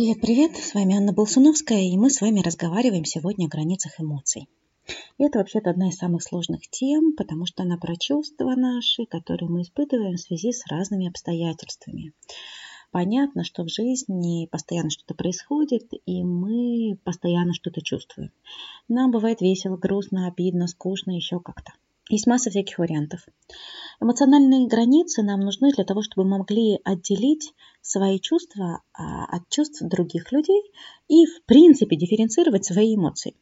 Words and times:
Привет-привет, 0.00 0.56
с 0.56 0.72
вами 0.72 0.96
Анна 0.96 1.12
Болсуновская, 1.12 1.82
и 1.82 1.98
мы 1.98 2.08
с 2.08 2.22
вами 2.22 2.40
разговариваем 2.40 3.04
сегодня 3.04 3.44
о 3.44 3.48
границах 3.50 4.00
эмоций. 4.00 4.48
И 5.18 5.24
это 5.24 5.40
вообще-то 5.40 5.68
одна 5.68 5.90
из 5.90 5.98
самых 5.98 6.22
сложных 6.22 6.62
тем, 6.70 7.14
потому 7.14 7.44
что 7.44 7.64
она 7.64 7.76
про 7.76 7.94
чувства 7.96 8.54
наши, 8.56 9.04
которые 9.04 9.50
мы 9.50 9.60
испытываем 9.60 10.16
в 10.16 10.20
связи 10.20 10.52
с 10.52 10.66
разными 10.70 11.06
обстоятельствами. 11.06 12.14
Понятно, 12.90 13.44
что 13.44 13.62
в 13.62 13.68
жизни 13.68 14.46
постоянно 14.50 14.88
что-то 14.88 15.12
происходит, 15.12 15.90
и 16.06 16.24
мы 16.24 16.98
постоянно 17.04 17.52
что-то 17.52 17.82
чувствуем. 17.82 18.30
Нам 18.88 19.10
бывает 19.10 19.42
весело, 19.42 19.76
грустно, 19.76 20.28
обидно, 20.28 20.66
скучно, 20.66 21.10
еще 21.10 21.40
как-то. 21.40 21.72
Есть 22.10 22.26
масса 22.26 22.50
всяких 22.50 22.78
вариантов. 22.78 23.24
Эмоциональные 24.00 24.66
границы 24.66 25.22
нам 25.22 25.40
нужны 25.40 25.70
для 25.70 25.84
того, 25.84 26.02
чтобы 26.02 26.28
мы 26.28 26.38
могли 26.38 26.80
отделить 26.82 27.54
свои 27.82 28.18
чувства 28.18 28.82
а, 28.92 29.26
от 29.26 29.48
чувств 29.48 29.80
других 29.80 30.32
людей 30.32 30.60
и, 31.06 31.24
в 31.24 31.44
принципе, 31.44 31.96
дифференцировать 31.96 32.64
свои 32.64 32.96
эмоции. 32.96 33.36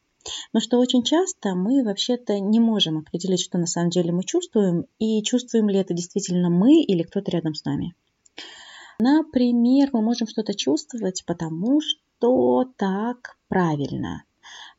Но 0.53 0.59
что 0.59 0.77
очень 0.77 1.01
часто 1.01 1.55
мы 1.55 1.83
вообще-то 1.83 2.39
не 2.39 2.59
можем 2.59 2.99
определить, 2.99 3.41
что 3.41 3.57
на 3.57 3.65
самом 3.65 3.89
деле 3.89 4.11
мы 4.11 4.23
чувствуем, 4.23 4.85
и 4.99 5.23
чувствуем 5.23 5.67
ли 5.67 5.79
это 5.79 5.95
действительно 5.95 6.51
мы 6.51 6.83
или 6.83 7.01
кто-то 7.01 7.31
рядом 7.31 7.55
с 7.55 7.65
нами. 7.65 7.95
Например, 8.99 9.89
мы 9.93 10.03
можем 10.03 10.27
что-то 10.27 10.53
чувствовать, 10.53 11.23
потому 11.25 11.81
что 11.81 12.65
так 12.77 13.35
правильно. 13.47 14.25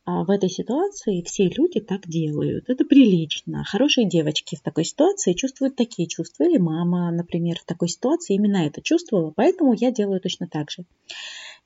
А 0.03 0.23
в 0.23 0.31
этой 0.31 0.49
ситуации 0.49 1.21
все 1.21 1.47
люди 1.47 1.79
так 1.79 2.07
делают. 2.07 2.69
Это 2.69 2.85
прилично. 2.85 3.63
Хорошие 3.63 4.09
девочки 4.09 4.55
в 4.55 4.61
такой 4.61 4.83
ситуации 4.83 5.33
чувствуют 5.33 5.75
такие 5.75 6.07
чувства. 6.07 6.45
Или 6.45 6.57
мама, 6.57 7.11
например, 7.11 7.59
в 7.59 7.65
такой 7.65 7.87
ситуации 7.87 8.33
именно 8.33 8.65
это 8.65 8.81
чувствовала, 8.81 9.31
поэтому 9.35 9.73
я 9.73 9.91
делаю 9.91 10.19
точно 10.19 10.47
так 10.47 10.71
же. 10.71 10.85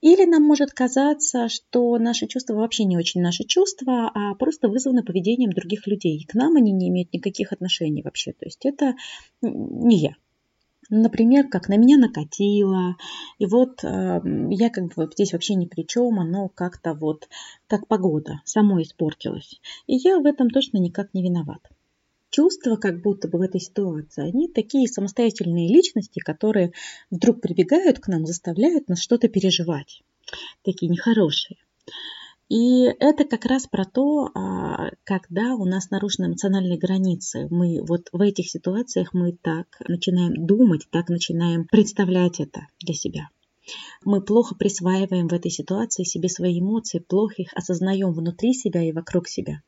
Или 0.02 0.26
нам 0.26 0.44
может 0.44 0.72
казаться, 0.72 1.48
что 1.48 1.98
наши 1.98 2.28
чувства 2.28 2.56
вообще 2.56 2.84
не 2.84 2.98
очень 2.98 3.22
наши 3.22 3.46
чувства, 3.46 4.12
а 4.14 4.36
просто 4.36 4.68
вызваны 4.68 5.04
поведением 5.04 5.54
других 5.54 5.88
людей. 5.88 6.18
И 6.18 6.26
к 6.26 6.34
нам 6.34 6.58
они 6.58 6.74
не 6.74 6.90
имеют 6.90 7.14
никаких 7.14 7.54
отношений 7.54 8.02
вообще. 8.04 8.34
То 8.34 8.46
есть 8.46 8.66
это 8.66 8.96
не 9.42 9.98
я. 9.98 10.16
Например, 10.90 11.48
как 11.48 11.68
на 11.68 11.78
меня 11.78 11.98
накатило, 11.98 12.96
и 13.40 13.46
вот 13.46 13.84
э, 13.84 14.22
я 14.52 14.70
как 14.70 14.94
бы 14.94 15.10
здесь 15.12 15.34
вообще 15.34 15.56
ни 15.56 15.66
при 15.66 15.84
чем, 15.84 16.20
оно 16.20 16.50
как-то 16.50 16.94
вот, 16.94 17.28
как 17.68 17.88
погода, 17.88 18.42
само 18.46 18.82
испортилось. 18.82 19.60
И 19.88 19.96
я 19.96 20.20
в 20.20 20.26
этом 20.26 20.50
точно 20.50 20.78
никак 20.78 21.14
не 21.14 21.24
виноват. 21.24 21.62
Чувства, 22.30 22.76
как 22.76 23.02
будто 23.02 23.28
бы 23.28 23.40
в 23.40 23.42
этой 23.42 23.62
ситуации, 23.62 24.28
они 24.28 24.48
такие 24.48 24.88
самостоятельные 24.88 25.70
личности, 25.70 26.20
которые 26.20 26.74
вдруг 27.10 27.42
прибегают 27.42 28.00
к 28.00 28.08
нам, 28.08 28.26
заставляют 28.26 28.90
нас 28.90 29.00
что-то 29.00 29.28
переживать. 29.28 30.04
Такие 30.64 30.92
нехорошие. 30.92 31.58
И 32.48 32.84
это 32.84 33.26
как 33.26 33.46
раз 33.46 33.66
про 33.66 33.86
то, 33.86 34.30
а, 34.36 34.92
когда 35.04 35.56
у 35.56 35.66
нас 35.66 35.90
нарушены 35.90 36.28
эмоциональные 36.28 36.78
границы. 36.78 37.48
Мы 37.50 37.82
вот 37.82 38.10
в 38.12 38.22
этих 38.22 38.50
ситуациях 38.50 39.14
мы 39.14 39.32
так 39.32 39.68
начинаем 39.88 40.46
думать, 40.46 40.88
так 40.92 41.10
начинаем 41.10 41.66
представлять 41.66 42.40
это 42.40 42.68
для 42.80 42.94
себя. 42.94 43.30
Мы 44.04 44.22
плохо 44.22 44.54
присваиваем 44.54 45.28
в 45.28 45.34
этой 45.34 45.50
ситуации 45.50 46.04
себе 46.04 46.30
свои 46.30 46.60
эмоции, 46.60 47.00
плохо 47.00 47.42
их 47.42 47.54
осознаем 47.56 48.14
внутри 48.14 48.54
себя 48.54 48.84
и 48.84 48.92
вокруг 48.92 49.28
себя. 49.28 49.62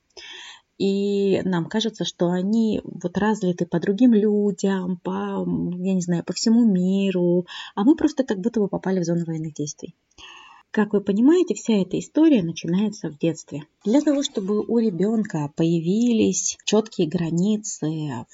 И 0.77 1.41
нам 1.43 1.65
кажется, 1.65 2.05
что 2.05 2.29
они 2.29 2.81
вот 2.83 3.17
разлиты 3.17 3.65
по 3.65 3.79
другим 3.79 4.13
людям, 4.13 4.97
по, 4.97 5.43
я 5.79 5.93
не 5.95 6.01
знаю, 6.01 6.23
по 6.23 6.33
всему 6.33 6.63
миру, 6.65 7.47
а 7.73 7.83
мы 7.83 7.95
просто 7.95 8.23
как 8.23 8.39
будто 8.39 8.59
бы 8.59 8.67
попали 8.67 8.99
в 8.99 9.03
зону 9.03 9.25
военных 9.25 9.55
действий. 9.55 9.95
Как 10.71 10.93
вы 10.93 11.01
понимаете, 11.01 11.55
вся 11.55 11.73
эта 11.81 11.97
история 11.97 12.43
начинается 12.43 13.09
в 13.09 13.17
детстве. 13.17 13.63
Для 13.83 14.01
того, 14.01 14.21
чтобы 14.21 14.63
у 14.65 14.77
ребенка 14.77 15.51
появились 15.55 16.57
четкие 16.65 17.07
границы 17.07 18.25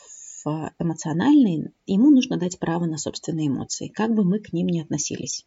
эмоциональные, 0.77 1.71
ему 1.85 2.09
нужно 2.09 2.37
дать 2.37 2.59
право 2.59 2.85
на 2.85 2.97
собственные 2.97 3.47
эмоции, 3.47 3.87
как 3.87 4.13
бы 4.13 4.23
мы 4.23 4.39
к 4.39 4.53
ним 4.53 4.67
ни 4.67 4.81
относились. 4.81 5.45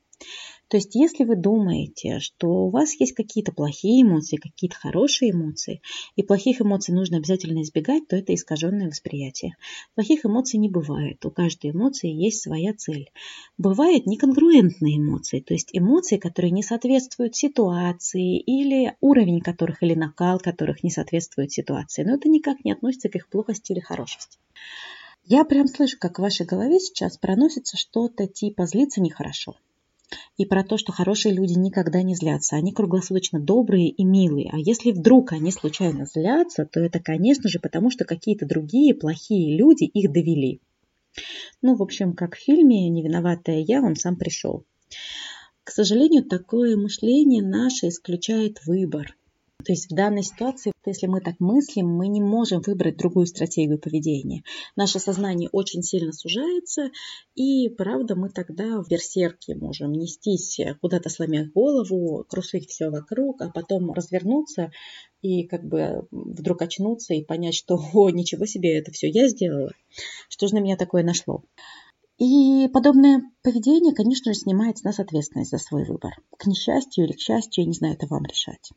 То 0.69 0.79
есть, 0.79 0.97
если 0.97 1.25
вы 1.25 1.37
думаете, 1.37 2.19
что 2.19 2.49
у 2.49 2.71
вас 2.71 2.99
есть 2.99 3.13
какие-то 3.13 3.53
плохие 3.53 4.03
эмоции, 4.03 4.37
какие-то 4.37 4.77
хорошие 4.77 5.31
эмоции, 5.31 5.81
и 6.17 6.25
плохих 6.25 6.61
эмоций 6.61 6.93
нужно 6.93 7.19
обязательно 7.19 7.63
избегать, 7.63 8.09
то 8.09 8.17
это 8.17 8.35
искаженное 8.35 8.89
восприятие. 8.89 9.57
Плохих 9.95 10.27
эмоций 10.27 10.59
не 10.59 10.69
бывает. 10.69 11.25
У 11.25 11.31
каждой 11.31 11.71
эмоции 11.71 12.11
есть 12.11 12.43
своя 12.43 12.75
цель. 12.75 13.11
Бывают 13.59 14.07
неконгруентные 14.07 14.99
эмоции, 14.99 15.39
то 15.39 15.55
есть 15.55 15.69
эмоции, 15.73 16.17
которые 16.17 16.51
не 16.51 16.65
соответствуют 16.65 17.37
ситуации, 17.37 18.37
или 18.39 18.97
уровень 19.01 19.41
которых, 19.41 19.85
или 19.85 19.95
накал 19.95 20.41
которых 20.41 20.83
не 20.83 20.91
соответствует 20.91 21.53
ситуации. 21.53 22.03
Но 22.03 22.17
это 22.17 22.29
никак 22.29 22.65
не 22.65 22.73
относится 22.73 23.09
к 23.09 23.15
их 23.15 23.29
плохости 23.29 23.71
или 23.71 23.81
хорошести. 23.81 24.39
Я 25.29 25.45
прям 25.45 25.67
слышу, 25.67 25.99
как 25.99 26.19
в 26.19 26.23
вашей 26.23 26.47
голове 26.47 26.79
сейчас 26.79 27.19
проносится 27.19 27.77
что-то 27.77 28.29
типа 28.29 28.65
«злиться 28.67 29.01
нехорошо» 29.01 29.57
и 30.37 30.47
про 30.47 30.63
то, 30.63 30.79
что 30.79 30.93
хорошие 30.93 31.35
люди 31.35 31.55
никогда 31.59 32.01
не 32.03 32.15
злятся. 32.15 32.55
Они 32.55 32.73
круглосуточно 32.73 33.41
добрые 33.41 33.89
и 33.89 34.05
милые. 34.05 34.51
А 34.53 34.57
если 34.57 34.93
вдруг 34.93 35.33
они 35.33 35.51
случайно 35.51 36.07
злятся, 36.07 36.65
то 36.65 36.79
это, 36.79 37.01
конечно 37.01 37.49
же, 37.49 37.59
потому 37.59 37.91
что 37.91 38.05
какие-то 38.05 38.47
другие 38.47 38.95
плохие 38.95 39.57
люди 39.57 39.83
их 39.83 40.13
довели. 40.13 40.61
Ну, 41.61 41.75
в 41.75 41.83
общем, 41.83 42.13
как 42.13 42.37
в 42.37 42.41
фильме 42.41 42.89
«Невиноватая 42.89 43.65
я», 43.67 43.83
он 43.83 43.97
сам 43.97 44.15
пришел. 44.15 44.65
К 45.65 45.73
сожалению, 45.73 46.23
такое 46.25 46.77
мышление 46.77 47.43
наше 47.43 47.89
исключает 47.89 48.65
выбор. 48.65 49.17
То 49.67 49.73
есть 49.73 49.91
в 49.91 49.95
данной 49.97 50.23
ситуации, 50.23 50.71
если 50.85 51.09
мы 51.09 51.21
так 51.21 51.41
мыслим, 51.41 51.89
мы 51.89 52.07
не 52.07 52.21
можем 52.21 52.63
выбрать 52.65 52.97
другую 52.97 53.27
стратегию 53.27 53.81
поведения. 53.81 54.45
Наше 54.77 55.01
сознание 55.01 55.49
очень 55.51 55.83
сильно 55.83 56.13
сужается, 56.13 56.93
и 57.35 57.69
правда 57.71 58.15
мы 58.15 58.29
тогда 58.29 58.81
в 58.81 58.89
берсерке 58.89 59.57
можем 59.57 59.91
нестись 59.91 60.61
куда-то 60.81 61.09
сломя 61.09 61.51
голову, 61.53 62.25
крушить 62.29 62.71
все 62.71 62.91
вокруг, 62.91 63.43
а 63.43 63.51
потом 63.51 63.91
развернуться 63.91 64.71
и 65.21 65.43
как 65.43 65.65
бы 65.65 66.07
вдруг 66.13 66.63
очнуться 66.63 67.15
и 67.15 67.25
понять, 67.25 67.57
что 67.57 67.77
«О, 67.93 68.11
ничего 68.11 68.47
себе, 68.47 68.79
это 68.79 68.93
все 68.93 69.09
я 69.09 69.27
сделала, 69.27 69.73
что 70.29 70.47
же 70.47 70.55
на 70.55 70.61
меня 70.61 70.77
такое 70.77 71.03
нашло». 71.03 71.43
И 72.19 72.69
подобное 72.69 73.21
поведение, 73.43 73.93
конечно 73.93 74.33
же, 74.33 74.39
снимает 74.39 74.79
с 74.79 74.85
нас 74.85 75.01
ответственность 75.01 75.51
за 75.51 75.59
свой 75.59 75.85
выбор. 75.85 76.13
К 76.39 76.47
несчастью 76.47 77.07
или 77.07 77.15
к 77.15 77.21
счастью, 77.21 77.65
я 77.65 77.69
не 77.69 77.75
знаю, 77.75 77.95
это 77.95 78.07
вам 78.07 78.25
решать. 78.27 78.71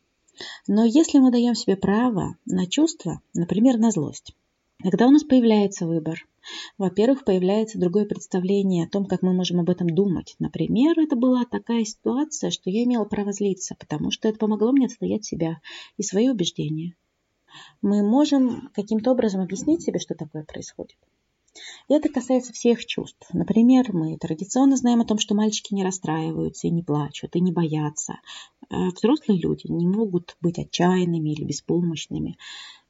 Но 0.67 0.85
если 0.85 1.19
мы 1.19 1.31
даем 1.31 1.55
себе 1.55 1.75
право 1.75 2.35
на 2.45 2.67
чувства, 2.67 3.21
например, 3.33 3.77
на 3.77 3.91
злость, 3.91 4.35
тогда 4.83 5.07
у 5.07 5.11
нас 5.11 5.23
появляется 5.23 5.87
выбор. 5.87 6.27
Во-первых, 6.77 7.25
появляется 7.25 7.79
другое 7.79 8.05
представление 8.05 8.85
о 8.85 8.89
том, 8.89 9.05
как 9.05 9.21
мы 9.21 9.33
можем 9.33 9.59
об 9.59 9.69
этом 9.69 9.89
думать. 9.89 10.35
Например, 10.39 10.97
это 10.97 11.15
была 11.15 11.45
такая 11.45 11.83
ситуация, 11.83 12.49
что 12.49 12.69
я 12.69 12.83
имела 12.83 13.05
право 13.05 13.33
злиться, 13.33 13.75
потому 13.77 14.11
что 14.11 14.27
это 14.27 14.39
помогло 14.39 14.71
мне 14.71 14.85
отстоять 14.85 15.25
себя 15.25 15.59
и 15.97 16.03
свои 16.03 16.29
убеждения. 16.29 16.95
Мы 17.81 18.03
можем 18.03 18.69
каким-то 18.73 19.11
образом 19.11 19.41
объяснить 19.41 19.81
себе, 19.81 19.99
что 19.99 20.15
такое 20.15 20.43
происходит. 20.43 20.97
И 21.87 21.93
это 21.93 22.09
касается 22.09 22.53
всех 22.53 22.85
чувств. 22.85 23.27
Например, 23.33 23.85
мы 23.93 24.17
традиционно 24.17 24.77
знаем 24.77 25.01
о 25.01 25.05
том, 25.05 25.17
что 25.17 25.35
мальчики 25.35 25.73
не 25.73 25.83
расстраиваются 25.83 26.67
и 26.67 26.71
не 26.71 26.83
плачут, 26.83 27.35
и 27.35 27.41
не 27.41 27.51
боятся. 27.51 28.19
Э, 28.69 28.89
взрослые 28.89 29.39
люди 29.39 29.67
не 29.67 29.87
могут 29.87 30.37
быть 30.41 30.59
отчаянными 30.59 31.29
или 31.29 31.43
беспомощными. 31.43 32.37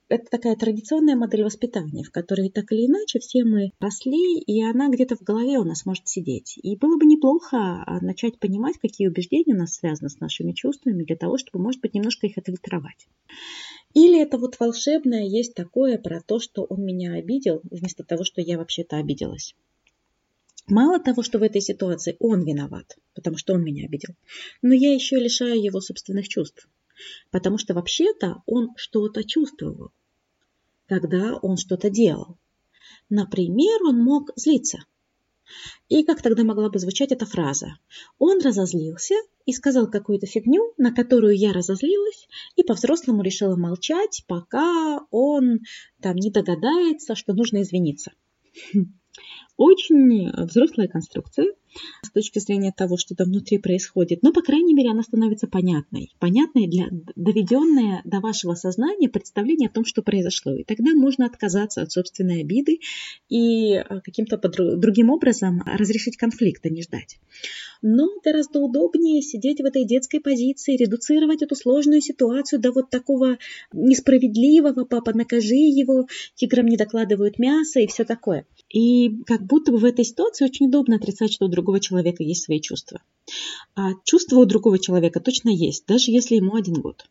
Это 0.10 0.26
такая 0.32 0.56
традиционная 0.56 1.16
модель 1.16 1.44
воспитания, 1.44 2.04
в 2.04 2.10
которой 2.10 2.50
так 2.50 2.72
или 2.72 2.88
иначе 2.88 3.20
все 3.20 3.44
мы 3.44 3.74
росли, 3.80 4.40
и 4.40 4.64
она 4.64 4.90
где-то 4.90 5.16
в 5.16 5.22
голове 5.22 5.60
у 5.60 5.64
нас 5.64 5.86
может 5.86 6.08
сидеть. 6.08 6.58
И 6.64 6.76
было 6.76 6.98
бы 6.98 7.06
неплохо 7.06 7.84
а, 7.86 8.02
начать 8.02 8.40
понимать, 8.40 8.80
какие 8.80 9.08
убеждения 9.08 9.54
у 9.54 9.58
нас 9.58 9.76
связаны 9.76 10.10
с 10.10 10.20
нашими 10.20 10.54
чувствами, 10.54 11.04
для 11.04 11.16
того, 11.16 11.38
чтобы, 11.38 11.64
может 11.64 11.82
быть, 11.82 11.94
немножко 11.94 12.26
их 12.26 12.40
отфильтровать. 12.40 13.08
Или 13.94 14.20
это 14.20 14.40
вот 14.40 14.60
волшебное 14.60 15.28
есть 15.28 15.54
такое 15.54 16.00
про 16.00 16.22
то, 16.22 16.40
что 16.40 16.64
он 16.64 16.84
меня 16.84 17.14
обидел, 17.14 17.62
вместо 17.70 18.04
того, 18.04 18.24
что 18.24 18.42
я 18.42 18.58
вообще-то 18.58 18.98
обиделась. 18.98 19.54
Мало 20.68 21.00
того, 21.00 21.22
что 21.22 21.38
в 21.38 21.44
этой 21.44 21.62
ситуации 21.62 22.16
он 22.20 22.44
виноват, 22.44 22.98
потому 23.14 23.38
что 23.38 23.54
он 23.54 23.64
меня 23.64 23.86
обидел, 23.86 24.16
но 24.64 24.74
я 24.74 24.92
еще 24.92 25.18
лишаю 25.18 25.62
его 25.62 25.82
собственных 25.82 26.28
чувств, 26.28 26.68
потому 27.32 27.58
что 27.58 27.74
вообще-то 27.74 28.42
он 28.46 28.70
что-то 28.76 29.24
чувствовал, 29.24 29.92
когда 30.88 31.38
он 31.42 31.58
что-то 31.58 31.90
делал. 31.90 32.38
Например, 33.10 33.84
он 33.84 34.04
мог 34.04 34.32
злиться– 34.36 34.80
и 35.88 36.04
как 36.04 36.22
тогда 36.22 36.44
могла 36.44 36.70
бы 36.70 36.80
звучать 36.80 37.12
эта 37.12 37.26
фраза? 37.26 37.78
Он 38.20 38.40
разозлился 38.42 39.16
и 39.46 39.54
сказал 39.54 39.90
какую-то 39.90 40.28
фигню, 40.28 40.74
на 40.78 40.94
которую 40.94 41.36
я 41.36 41.54
разозлилась, 41.54 42.28
и 42.56 42.64
по-взрослому 42.64 43.24
решила 43.24 43.56
молчать, 43.56 44.24
пока 44.28 45.00
он 45.10 45.62
там 46.02 46.16
не 46.16 46.30
догадается, 46.30 47.16
что 47.16 47.34
нужно 47.34 47.62
извиниться. 47.64 48.12
Очень 49.60 50.32
взрослая 50.32 50.88
конструкция 50.88 51.48
с 52.02 52.12
точки 52.12 52.40
зрения 52.40 52.74
того, 52.76 52.96
что 52.96 53.14
там 53.14 53.28
внутри 53.28 53.58
происходит, 53.58 54.24
но, 54.24 54.32
по 54.32 54.42
крайней 54.42 54.74
мере, 54.74 54.90
она 54.90 55.04
становится 55.04 55.48
понятной. 55.48 56.12
Понятной, 56.18 56.68
для, 56.68 56.88
доведенная 57.18 58.02
до 58.06 58.22
вашего 58.22 58.56
сознания 58.56 59.10
представление 59.10 59.68
о 59.68 59.74
том, 59.74 59.84
что 59.84 60.02
произошло. 60.02 60.56
И 60.56 60.64
тогда 60.64 60.94
можно 60.96 61.26
отказаться 61.26 61.82
от 61.82 61.92
собственной 61.92 62.40
обиды 62.40 62.80
и 63.28 63.74
э, 63.74 63.84
каким-то 64.02 64.38
другим 64.38 65.10
образом 65.10 65.62
разрешить 65.66 66.16
конфликт, 66.16 66.66
а 66.66 66.70
не 66.70 66.82
ждать. 66.82 67.20
Но 67.82 68.08
гораздо 68.24 68.60
удобнее 68.60 69.22
сидеть 69.22 69.60
в 69.60 69.66
этой 69.66 69.86
детской 69.86 70.20
позиции, 70.20 70.78
редуцировать 70.78 71.42
эту 71.42 71.56
сложную 71.56 72.02
ситуацию 72.02 72.60
до 72.60 72.72
вот 72.72 72.90
такого 72.90 73.38
несправедливого, 73.74 74.86
папа, 74.86 75.12
накажи 75.14 75.56
его, 75.56 76.08
тиграм 76.36 76.66
не 76.66 76.78
докладывают 76.78 77.40
мясо 77.40 77.80
и 77.80 77.88
все 77.88 78.06
такое. 78.06 78.46
И 78.70 79.22
как 79.26 79.46
будто 79.50 79.72
бы 79.72 79.78
в 79.78 79.86
этой 79.86 80.06
ситуации 80.06 80.46
очень 80.46 80.68
удобно 80.68 80.96
отрицать, 80.96 81.34
что 81.34 81.46
у 81.46 81.50
другого 81.50 81.80
человека 81.80 82.24
есть 82.24 82.44
свои 82.44 82.62
чувства. 82.62 83.02
А 83.76 83.92
чувства 84.04 84.38
у 84.38 84.46
другого 84.46 84.80
человека 84.80 85.20
точно 85.20 85.50
есть, 85.50 85.86
даже 85.88 86.12
если 86.12 86.36
ему 86.36 86.56
один 86.56 86.76
год. 86.76 87.06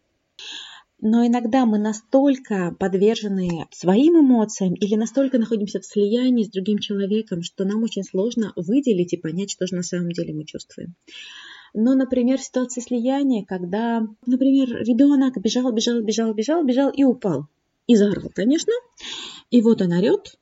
Но 1.01 1.25
иногда 1.25 1.65
мы 1.65 1.79
настолько 1.79 2.75
подвержены 2.79 3.67
своим 3.71 4.21
эмоциям 4.21 4.75
или 4.75 4.97
настолько 4.97 5.39
находимся 5.39 5.81
в 5.81 5.87
слиянии 5.87 6.45
с 6.45 6.51
другим 6.51 6.79
человеком, 6.79 7.43
что 7.43 7.65
нам 7.65 7.85
очень 7.85 8.03
сложно 8.03 8.53
выделить 8.57 9.13
и 9.13 9.17
понять, 9.17 9.51
что 9.51 9.67
же 9.67 9.77
на 9.77 9.83
самом 9.83 10.11
деле 10.11 10.35
мы 10.35 10.45
чувствуем. 10.45 10.95
Но, 11.75 11.95
например, 11.95 12.39
в 12.39 12.45
ситуации 12.45 12.81
слияния, 12.81 13.45
когда, 13.45 14.07
например, 14.27 14.83
ребенок 14.83 15.41
бежал, 15.41 15.71
бежал, 15.73 16.01
бежал, 16.03 16.35
бежал, 16.35 16.65
бежал 16.65 16.91
и 16.91 17.05
упал. 17.05 17.47
И 17.87 17.95
заорал, 17.95 18.31
конечно. 18.35 18.73
И 19.51 19.63
вот 19.63 19.81
он 19.81 19.93
орет, 19.93 20.39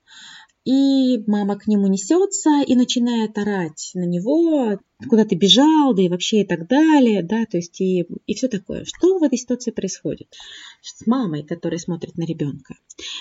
и 0.67 1.23
мама 1.29 1.57
к 1.57 1.69
нему 1.69 1.87
несется 1.87 2.61
и 2.67 2.75
начинает 2.75 3.39
орать 3.39 3.93
на 3.95 4.05
него, 4.05 4.81
куда 5.09 5.25
ты 5.25 5.37
бежал, 5.37 5.95
да 5.95 6.03
и 6.03 6.09
вообще 6.09 6.41
и 6.41 6.45
так 6.45 6.67
далее, 6.67 7.23
да, 7.23 7.47
то 7.47 7.57
есть 7.57 7.81
и, 7.81 8.05
и 8.27 8.35
все 8.35 8.49
такое. 8.49 8.85
Что 8.85 9.19
в 9.19 9.23
этой 9.23 9.39
ситуации 9.39 9.71
происходит? 9.71 10.35
С 10.83 11.07
мамой, 11.07 11.45
которая 11.45 11.79
смотрит 11.79 12.17
на 12.17 12.25
ребенка. 12.25 12.75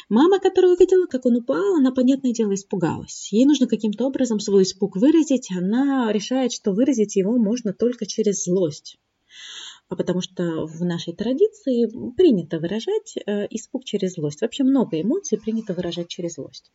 Мама, 0.09 0.39
которая 0.39 0.73
увидела, 0.73 1.05
как 1.05 1.27
он 1.27 1.35
упал, 1.35 1.75
она, 1.75 1.91
понятное 1.91 2.33
дело, 2.33 2.55
испугалась. 2.55 3.29
Ей 3.31 3.45
нужно 3.45 3.67
каким-то 3.67 4.07
образом 4.07 4.39
свой 4.39 4.63
испуг 4.63 4.95
выразить, 4.95 5.51
она 5.55 6.11
решает, 6.11 6.51
что 6.51 6.71
выразить 6.71 7.15
его 7.15 7.37
можно 7.37 7.73
только 7.73 8.07
через 8.07 8.43
злость 8.45 8.97
а 9.87 9.95
потому 9.95 10.19
что 10.19 10.65
в 10.65 10.83
нашей 10.83 11.13
традиции 11.13 11.85
принято 12.15 12.57
выражать 12.57 13.17
э, 13.17 13.45
испуг 13.51 13.85
через 13.85 14.13
злость. 14.13 14.41
Вообще 14.41 14.63
много 14.63 14.99
эмоций 14.99 15.39
принято 15.39 15.75
выражать 15.75 16.07
через 16.07 16.33
злость. 16.33 16.71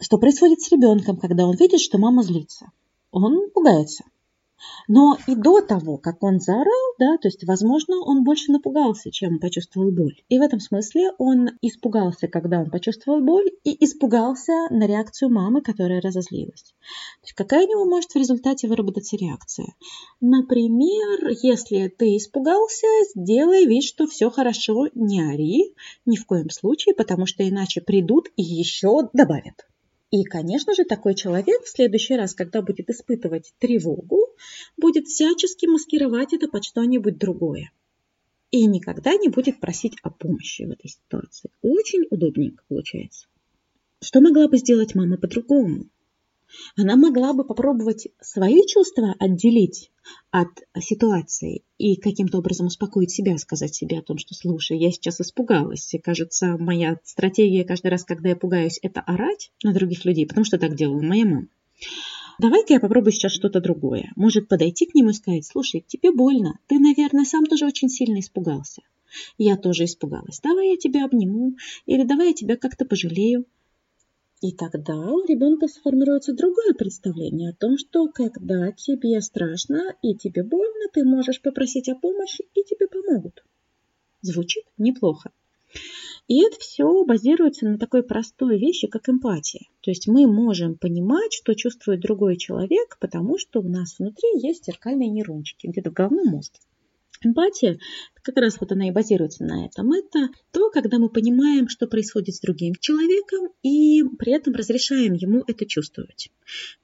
Что 0.00 0.16
происходит 0.18 0.60
с 0.60 0.70
ребенком, 0.70 1.16
когда 1.16 1.44
он 1.44 1.56
видит, 1.56 1.80
что 1.80 1.98
мама 1.98 2.22
злится? 2.22 2.70
Он 3.10 3.50
пугается. 3.50 4.04
Но 4.86 5.16
и 5.26 5.34
до 5.34 5.60
того, 5.60 5.98
как 5.98 6.22
он 6.22 6.38
заорал, 6.40 6.94
да, 6.98 7.16
то 7.18 7.28
есть, 7.28 7.44
возможно, 7.44 8.00
он 8.04 8.22
больше 8.22 8.52
напугался, 8.52 9.10
чем 9.10 9.40
почувствовал 9.40 9.90
боль. 9.90 10.22
И 10.28 10.38
в 10.38 10.42
этом 10.42 10.60
смысле 10.60 11.10
он 11.18 11.50
испугался, 11.62 12.28
когда 12.28 12.60
он 12.60 12.70
почувствовал 12.70 13.20
боль, 13.20 13.50
и 13.64 13.84
испугался 13.84 14.52
на 14.70 14.86
реакцию 14.86 15.30
мамы, 15.30 15.62
которая 15.62 16.00
разозлилась. 16.00 16.62
То 16.62 17.24
есть, 17.24 17.34
какая 17.34 17.66
у 17.66 17.68
него 17.68 17.84
может 17.84 18.12
в 18.12 18.16
результате 18.16 18.68
выработаться 18.68 19.16
реакция? 19.16 19.74
Например, 20.20 21.36
если 21.42 21.88
ты 21.88 22.16
испугался, 22.16 22.86
сделай 23.14 23.66
вид, 23.66 23.84
что 23.84 24.06
все 24.06 24.30
хорошо, 24.30 24.88
не 24.94 25.20
ори, 25.20 25.74
ни 26.06 26.16
в 26.16 26.24
коем 26.24 26.50
случае, 26.50 26.94
потому 26.94 27.26
что 27.26 27.48
иначе 27.48 27.80
придут 27.80 28.28
и 28.36 28.42
еще 28.42 29.08
добавят. 29.12 29.66
И, 30.10 30.24
конечно 30.24 30.74
же, 30.74 30.84
такой 30.84 31.14
человек 31.14 31.64
в 31.64 31.68
следующий 31.68 32.16
раз, 32.16 32.34
когда 32.34 32.62
будет 32.62 32.88
испытывать 32.88 33.52
тревогу, 33.58 34.18
будет 34.78 35.06
всячески 35.06 35.66
маскировать 35.66 36.32
это 36.32 36.48
под 36.48 36.64
что-нибудь 36.64 37.18
другое. 37.18 37.70
И 38.50 38.64
никогда 38.64 39.14
не 39.16 39.28
будет 39.28 39.60
просить 39.60 39.96
о 40.02 40.10
помощи 40.10 40.62
в 40.62 40.70
этой 40.70 40.88
ситуации. 40.88 41.50
Очень 41.60 42.06
удобненько 42.08 42.64
получается. 42.68 43.26
Что 44.00 44.20
могла 44.20 44.48
бы 44.48 44.56
сделать 44.56 44.94
мама 44.94 45.18
по-другому? 45.18 45.90
Она 46.76 46.96
могла 46.96 47.32
бы 47.32 47.44
попробовать 47.44 48.08
свои 48.20 48.66
чувства 48.66 49.14
отделить 49.18 49.90
от 50.30 50.48
ситуации 50.78 51.62
и 51.76 51.96
каким-то 51.96 52.38
образом 52.38 52.66
успокоить 52.66 53.10
себя, 53.10 53.36
сказать 53.38 53.74
себе 53.74 53.98
о 53.98 54.02
том, 54.02 54.18
что 54.18 54.34
слушай, 54.34 54.78
я 54.78 54.90
сейчас 54.90 55.20
испугалась. 55.20 55.92
И 55.94 55.98
кажется, 55.98 56.56
моя 56.58 56.98
стратегия 57.04 57.64
каждый 57.64 57.88
раз, 57.88 58.04
когда 58.04 58.30
я 58.30 58.36
пугаюсь, 58.36 58.78
это 58.82 59.00
орать 59.00 59.52
на 59.62 59.72
других 59.72 60.04
людей, 60.04 60.26
потому 60.26 60.44
что 60.44 60.58
так 60.58 60.74
делала 60.74 61.02
моя 61.02 61.24
мама. 61.24 61.48
Давай-ка 62.38 62.74
я 62.74 62.80
попробую 62.80 63.12
сейчас 63.12 63.32
что-то 63.32 63.60
другое. 63.60 64.12
Может 64.14 64.46
подойти 64.48 64.86
к 64.86 64.94
нему 64.94 65.10
и 65.10 65.14
сказать, 65.14 65.44
слушай, 65.44 65.84
тебе 65.86 66.12
больно, 66.12 66.58
ты, 66.68 66.78
наверное, 66.78 67.24
сам 67.24 67.44
тоже 67.46 67.66
очень 67.66 67.88
сильно 67.88 68.20
испугался. 68.20 68.82
Я 69.38 69.56
тоже 69.56 69.84
испугалась. 69.84 70.38
Давай 70.40 70.70
я 70.70 70.76
тебя 70.76 71.04
обниму, 71.04 71.56
или 71.86 72.04
давай 72.04 72.28
я 72.28 72.34
тебя 72.34 72.56
как-то 72.56 72.84
пожалею. 72.84 73.46
И 74.40 74.52
тогда 74.52 74.94
у 74.94 75.26
ребенка 75.26 75.66
сформируется 75.66 76.32
другое 76.32 76.72
представление 76.74 77.50
о 77.50 77.54
том, 77.54 77.76
что 77.76 78.06
когда 78.08 78.70
тебе 78.70 79.20
страшно 79.20 79.96
и 80.00 80.14
тебе 80.14 80.44
больно, 80.44 80.88
ты 80.92 81.04
можешь 81.04 81.42
попросить 81.42 81.88
о 81.88 81.96
помощи 81.96 82.44
и 82.54 82.62
тебе 82.62 82.86
помогут. 82.86 83.44
Звучит 84.22 84.64
неплохо. 84.76 85.32
И 86.28 86.40
это 86.44 86.56
все 86.60 87.04
базируется 87.04 87.66
на 87.66 87.78
такой 87.78 88.04
простой 88.04 88.58
вещи, 88.58 88.86
как 88.86 89.08
эмпатия. 89.08 89.66
То 89.80 89.90
есть 89.90 90.06
мы 90.06 90.26
можем 90.26 90.76
понимать, 90.76 91.32
что 91.32 91.54
чувствует 91.54 92.00
другой 92.00 92.36
человек, 92.36 92.96
потому 93.00 93.38
что 93.38 93.60
у 93.60 93.68
нас 93.68 93.98
внутри 93.98 94.28
есть 94.40 94.66
зеркальные 94.66 95.08
нейрончики, 95.08 95.66
где-то 95.66 95.90
в 95.90 95.94
головном 95.94 96.28
мозге. 96.28 96.60
Эмпатия, 97.22 97.78
как 98.22 98.36
раз 98.36 98.60
вот 98.60 98.72
она 98.72 98.88
и 98.88 98.92
базируется 98.92 99.44
на 99.44 99.66
этом, 99.66 99.92
это 99.92 100.28
то, 100.52 100.70
когда 100.70 100.98
мы 100.98 101.08
понимаем, 101.08 101.68
что 101.68 101.86
происходит 101.86 102.34
с 102.34 102.40
другим 102.40 102.74
человеком, 102.78 103.48
и 103.62 104.02
при 104.18 104.32
этом 104.32 104.54
разрешаем 104.54 105.14
ему 105.14 105.42
это 105.46 105.66
чувствовать. 105.66 106.30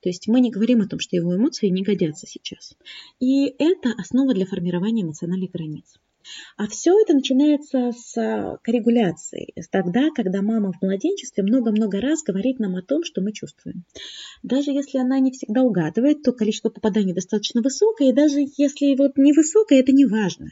То 0.00 0.08
есть 0.08 0.26
мы 0.28 0.40
не 0.40 0.50
говорим 0.50 0.80
о 0.80 0.88
том, 0.88 0.98
что 0.98 1.16
его 1.16 1.36
эмоции 1.36 1.68
не 1.68 1.82
годятся 1.82 2.26
сейчас. 2.26 2.74
И 3.20 3.46
это 3.58 3.92
основа 3.98 4.34
для 4.34 4.46
формирования 4.46 5.02
эмоциональных 5.02 5.50
границ. 5.50 5.94
А 6.56 6.66
все 6.66 6.98
это 7.00 7.14
начинается 7.14 7.92
с 7.92 8.16
э, 8.16 8.58
коррегуляции, 8.62 9.52
тогда, 9.70 10.10
когда 10.14 10.42
мама 10.42 10.72
в 10.72 10.82
младенчестве 10.82 11.42
много-много 11.42 12.00
раз 12.00 12.22
говорит 12.22 12.58
нам 12.58 12.76
о 12.76 12.82
том, 12.82 13.04
что 13.04 13.20
мы 13.20 13.32
чувствуем. 13.32 13.84
Даже 14.42 14.70
если 14.70 14.98
она 14.98 15.18
не 15.18 15.30
всегда 15.32 15.62
угадывает, 15.62 16.22
то 16.22 16.32
количество 16.32 16.70
попаданий 16.70 17.14
достаточно 17.14 17.60
высокое, 17.60 18.10
и 18.10 18.12
даже 18.12 18.40
если 18.56 18.96
вот 18.96 19.16
невысокое, 19.16 19.80
это 19.80 19.92
не 19.92 20.06
важно. 20.06 20.48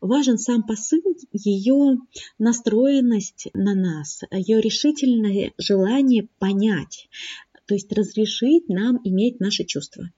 Важен 0.00 0.38
сам 0.38 0.62
посыл, 0.62 1.02
ее 1.32 1.98
настроенность 2.38 3.48
на 3.54 3.74
нас, 3.74 4.22
ее 4.30 4.60
решительное 4.60 5.52
желание 5.58 6.28
понять, 6.38 7.08
то 7.70 7.74
есть 7.74 7.92
разрешить 7.92 8.68
нам 8.68 8.98
иметь 9.04 9.38
наши 9.38 9.62
чувства. 9.62 10.10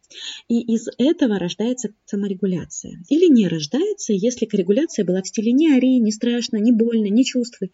И 0.49 0.63
из 0.75 0.89
этого 0.97 1.39
рождается 1.39 1.93
саморегуляция. 2.07 3.05
Или 3.11 3.31
не 3.31 3.47
рождается, 3.47 4.15
если 4.15 4.49
регуляция 4.51 5.05
была 5.05 5.21
в 5.21 5.29
стиле 5.29 5.53
«не 5.53 5.71
ори, 5.71 5.99
не 5.99 6.13
страшно, 6.13 6.57
не 6.57 6.73
больно, 6.73 7.11
не 7.11 7.27
чувствуй». 7.27 7.71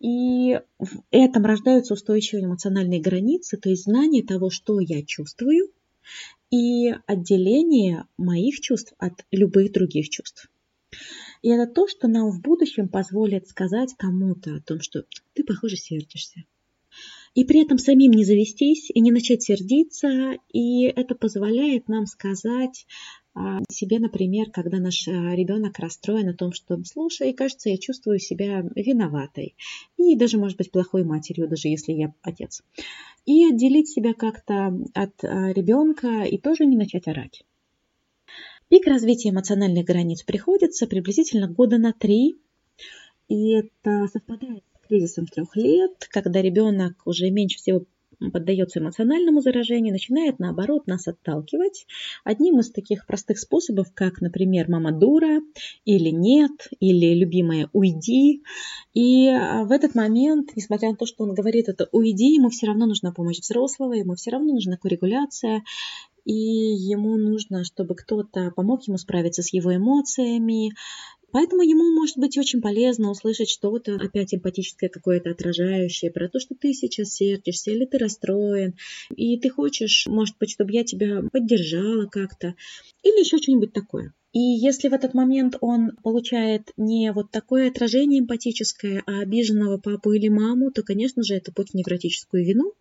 И 0.00 0.60
в 0.80 1.04
этом 1.12 1.44
рождаются 1.44 1.94
устойчивые 1.94 2.46
эмоциональные 2.46 3.00
границы, 3.00 3.56
то 3.56 3.70
есть 3.70 3.84
знание 3.84 4.24
того, 4.24 4.50
что 4.50 4.80
я 4.80 5.04
чувствую, 5.04 5.70
и 6.50 6.92
отделение 7.06 8.08
моих 8.16 8.58
чувств 8.58 8.94
от 8.98 9.24
любых 9.30 9.70
других 9.70 10.08
чувств. 10.08 10.50
И 11.42 11.50
это 11.50 11.72
то, 11.72 11.86
что 11.86 12.08
нам 12.08 12.32
в 12.32 12.42
будущем 12.42 12.88
позволит 12.88 13.46
сказать 13.46 13.94
кому-то 13.96 14.56
о 14.56 14.60
том, 14.60 14.80
что 14.80 15.04
ты, 15.34 15.44
похоже, 15.44 15.76
сердишься, 15.76 16.42
и 17.34 17.44
при 17.44 17.62
этом 17.62 17.78
самим 17.78 18.12
не 18.12 18.24
завестись 18.24 18.90
и 18.90 19.00
не 19.00 19.10
начать 19.10 19.42
сердиться. 19.42 20.36
И 20.52 20.82
это 20.84 21.14
позволяет 21.14 21.88
нам 21.88 22.06
сказать 22.06 22.86
а, 23.34 23.60
себе, 23.70 23.98
например, 23.98 24.50
когда 24.50 24.78
наш 24.78 25.06
а, 25.06 25.34
ребенок 25.34 25.78
расстроен 25.78 26.28
о 26.28 26.34
том, 26.34 26.52
что, 26.52 26.82
слушай, 26.84 27.32
кажется, 27.32 27.68
я 27.68 27.78
чувствую 27.78 28.18
себя 28.18 28.64
виноватой 28.74 29.54
и 29.96 30.16
даже, 30.16 30.38
может 30.38 30.58
быть, 30.58 30.70
плохой 30.70 31.04
матерью, 31.04 31.48
даже 31.48 31.68
если 31.68 31.92
я 31.92 32.12
отец. 32.22 32.62
И 33.26 33.46
отделить 33.46 33.88
себя 33.88 34.14
как-то 34.14 34.76
от 34.94 35.22
а, 35.22 35.52
ребенка 35.52 36.24
и 36.24 36.38
тоже 36.38 36.66
не 36.66 36.76
начать 36.76 37.06
орать. 37.06 37.44
Пик 38.68 38.86
развития 38.86 39.30
эмоциональных 39.30 39.86
границ 39.86 40.22
приходится 40.24 40.86
приблизительно 40.86 41.48
года 41.48 41.78
на 41.78 41.92
три, 41.92 42.38
и 43.28 43.52
это 43.52 44.08
совпадает 44.12 44.64
кризисом 44.88 45.26
трех 45.26 45.54
лет, 45.56 46.08
когда 46.10 46.42
ребенок 46.42 46.94
уже 47.04 47.30
меньше 47.30 47.58
всего 47.58 47.84
поддается 48.32 48.80
эмоциональному 48.80 49.40
заражению, 49.40 49.92
начинает, 49.92 50.38
наоборот, 50.38 50.86
нас 50.86 51.06
отталкивать. 51.06 51.86
Одним 52.24 52.60
из 52.60 52.70
таких 52.70 53.06
простых 53.06 53.38
способов, 53.38 53.88
как, 53.94 54.20
например, 54.20 54.68
«мама 54.68 54.92
дура» 54.92 55.40
или 55.84 56.10
«нет», 56.10 56.68
или 56.80 57.14
«любимая, 57.14 57.68
уйди». 57.72 58.42
И 58.94 59.28
а, 59.28 59.64
в 59.64 59.70
этот 59.70 59.94
момент, 59.94 60.50
несмотря 60.56 60.90
на 60.90 60.96
то, 60.96 61.06
что 61.06 61.24
он 61.24 61.34
говорит 61.34 61.68
это 61.68 61.88
«уйди», 61.92 62.34
ему 62.34 62.48
все 62.48 62.66
равно 62.66 62.86
нужна 62.86 63.12
помощь 63.12 63.38
взрослого, 63.38 63.92
ему 63.92 64.14
все 64.14 64.30
равно 64.30 64.54
нужна 64.54 64.76
коррегуляция, 64.76 65.62
и 66.24 66.32
ему 66.32 67.16
нужно, 67.16 67.64
чтобы 67.64 67.94
кто-то 67.94 68.50
помог 68.50 68.86
ему 68.86 68.98
справиться 68.98 69.42
с 69.42 69.52
его 69.52 69.74
эмоциями, 69.74 70.72
Поэтому 71.30 71.62
ему 71.62 71.92
может 71.94 72.16
быть 72.16 72.38
очень 72.38 72.62
полезно 72.62 73.10
услышать 73.10 73.50
что-то 73.50 73.96
опять 73.96 74.34
эмпатическое 74.34 74.88
какое-то 74.88 75.30
отражающее 75.30 76.10
про 76.10 76.28
то, 76.28 76.40
что 76.40 76.54
ты 76.54 76.72
сейчас 76.72 77.12
сердишься 77.12 77.70
или 77.70 77.84
ты 77.84 77.98
расстроен, 77.98 78.74
и 79.14 79.38
ты 79.38 79.50
хочешь, 79.50 80.06
может 80.06 80.36
быть, 80.38 80.50
чтобы 80.50 80.72
я 80.72 80.84
тебя 80.84 81.22
поддержала 81.30 82.06
как-то, 82.06 82.54
или 83.02 83.20
еще 83.20 83.38
что-нибудь 83.38 83.72
такое. 83.72 84.14
И 84.32 84.40
если 84.40 84.88
в 84.88 84.92
этот 84.92 85.14
момент 85.14 85.56
он 85.60 85.92
получает 86.02 86.72
не 86.76 87.12
вот 87.12 87.30
такое 87.30 87.68
отражение 87.68 88.20
эмпатическое, 88.20 89.02
а 89.06 89.20
обиженного 89.20 89.78
папу 89.78 90.12
или 90.12 90.28
маму, 90.28 90.70
то, 90.70 90.82
конечно 90.82 91.22
же, 91.22 91.34
это 91.34 91.52
путь 91.52 91.70
в 91.70 91.74
невротическую 91.74 92.44
вину, 92.44 92.74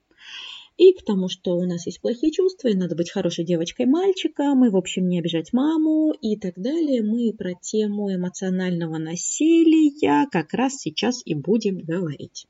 и 0.78 0.94
к 0.94 1.04
тому, 1.04 1.28
что 1.28 1.58
у 1.58 1.66
нас 1.66 1.86
есть 1.88 2.02
плохие 2.02 2.32
чувства, 2.32 2.68
и 2.68 2.76
надо 2.76 2.96
быть 2.96 3.12
хорошей 3.12 3.44
девочкой 3.44 3.88
мальчиком, 3.88 4.64
и, 4.64 4.70
в 4.70 4.78
общем, 4.78 5.10
не 5.10 5.20
обижать 5.20 5.52
маму 5.52 6.14
и 6.22 6.38
так 6.38 6.54
далее, 6.56 7.02
мы 7.02 7.34
про 7.34 7.54
тему 7.56 8.14
эмоционального 8.14 8.98
насилия 8.98 10.28
как 10.32 10.54
раз 10.54 10.76
сейчас 10.78 11.22
и 11.26 11.34
будем 11.34 11.80
говорить. 11.80 12.46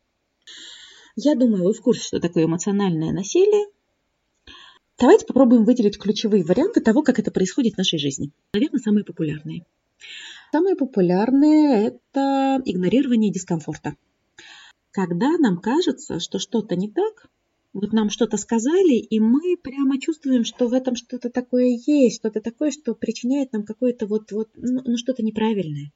Я 1.16 1.36
думаю, 1.36 1.64
вы 1.64 1.74
в 1.74 1.82
курсе, 1.82 2.04
что 2.04 2.20
такое 2.20 2.46
эмоциональное 2.46 3.12
насилие. 3.12 3.68
Давайте 5.00 5.26
попробуем 5.26 5.64
выделить 5.64 5.98
ключевые 5.98 6.44
варианты 6.44 6.82
того, 6.82 7.04
как 7.04 7.20
это 7.20 7.32
происходит 7.32 7.76
в 7.76 7.78
нашей 7.78 7.98
жизни. 7.98 8.32
Наверное, 8.54 8.80
самые 8.80 9.06
популярные. 9.06 9.66
Самые 10.52 10.76
популярные– 10.76 11.88
это 12.14 12.62
игнорирование 12.66 13.32
дискомфорта. 13.32 13.96
Когда 14.92 15.38
нам 15.38 15.60
кажется, 15.60 16.20
что 16.20 16.40
что-то 16.40 16.76
не 16.76 16.90
так, 16.90 17.30
вот 17.80 17.94
нам 17.94 18.10
что-то 18.10 18.38
сказали, 18.38 18.96
и 18.96 19.20
мы 19.20 19.56
прямо 19.56 20.00
чувствуем, 20.00 20.44
что 20.46 20.68
в 20.68 20.74
этом 20.74 20.96
что-то 20.96 21.30
такое 21.30 21.78
есть, 21.86 22.18
что-то 22.18 22.42
такое, 22.42 22.72
что 22.72 22.96
причиняет 22.96 23.54
нам 23.54 23.64
какое-то 23.64 24.08
вот, 24.08 24.32
вот 24.32 24.50
ну, 24.56 24.82
ну 24.84 24.98
что-то 24.98 25.24
неправильное. 25.24 25.92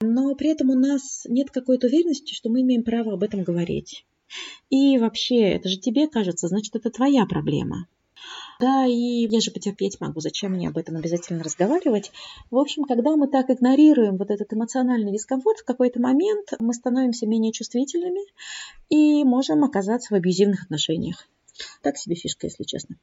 Но 0.00 0.34
при 0.34 0.48
этом 0.48 0.70
у 0.70 0.74
нас 0.74 1.26
нет 1.28 1.50
какой-то 1.50 1.86
уверенности, 1.86 2.32
что 2.32 2.48
мы 2.48 2.62
имеем 2.62 2.82
право 2.82 3.12
об 3.12 3.22
этом 3.22 3.42
говорить. 3.42 4.06
И 4.70 4.96
вообще, 4.96 5.40
это 5.50 5.68
же 5.68 5.76
тебе 5.76 6.08
кажется, 6.08 6.48
значит, 6.48 6.74
это 6.76 6.90
твоя 6.90 7.26
проблема. 7.26 7.86
Да, 8.60 8.84
и 8.84 9.26
я 9.30 9.40
же 9.40 9.50
потерпеть 9.50 10.00
могу, 10.00 10.20
зачем 10.20 10.52
мне 10.52 10.68
об 10.68 10.76
этом 10.76 10.96
обязательно 10.96 11.42
разговаривать. 11.42 12.12
В 12.50 12.58
общем, 12.58 12.84
когда 12.84 13.16
мы 13.16 13.26
так 13.26 13.48
игнорируем 13.48 14.18
вот 14.18 14.30
этот 14.30 14.52
эмоциональный 14.52 15.12
дискомфорт, 15.12 15.60
в 15.60 15.64
какой-то 15.64 15.98
момент 15.98 16.52
мы 16.58 16.74
становимся 16.74 17.26
менее 17.26 17.52
чувствительными 17.52 18.20
и 18.90 19.24
можем 19.24 19.64
оказаться 19.64 20.12
в 20.12 20.16
абьюзивных 20.18 20.64
отношениях. 20.64 21.26
Так 21.82 21.96
себе 21.96 22.16
фишка, 22.16 22.48
если 22.48 22.64
честно. 22.64 22.96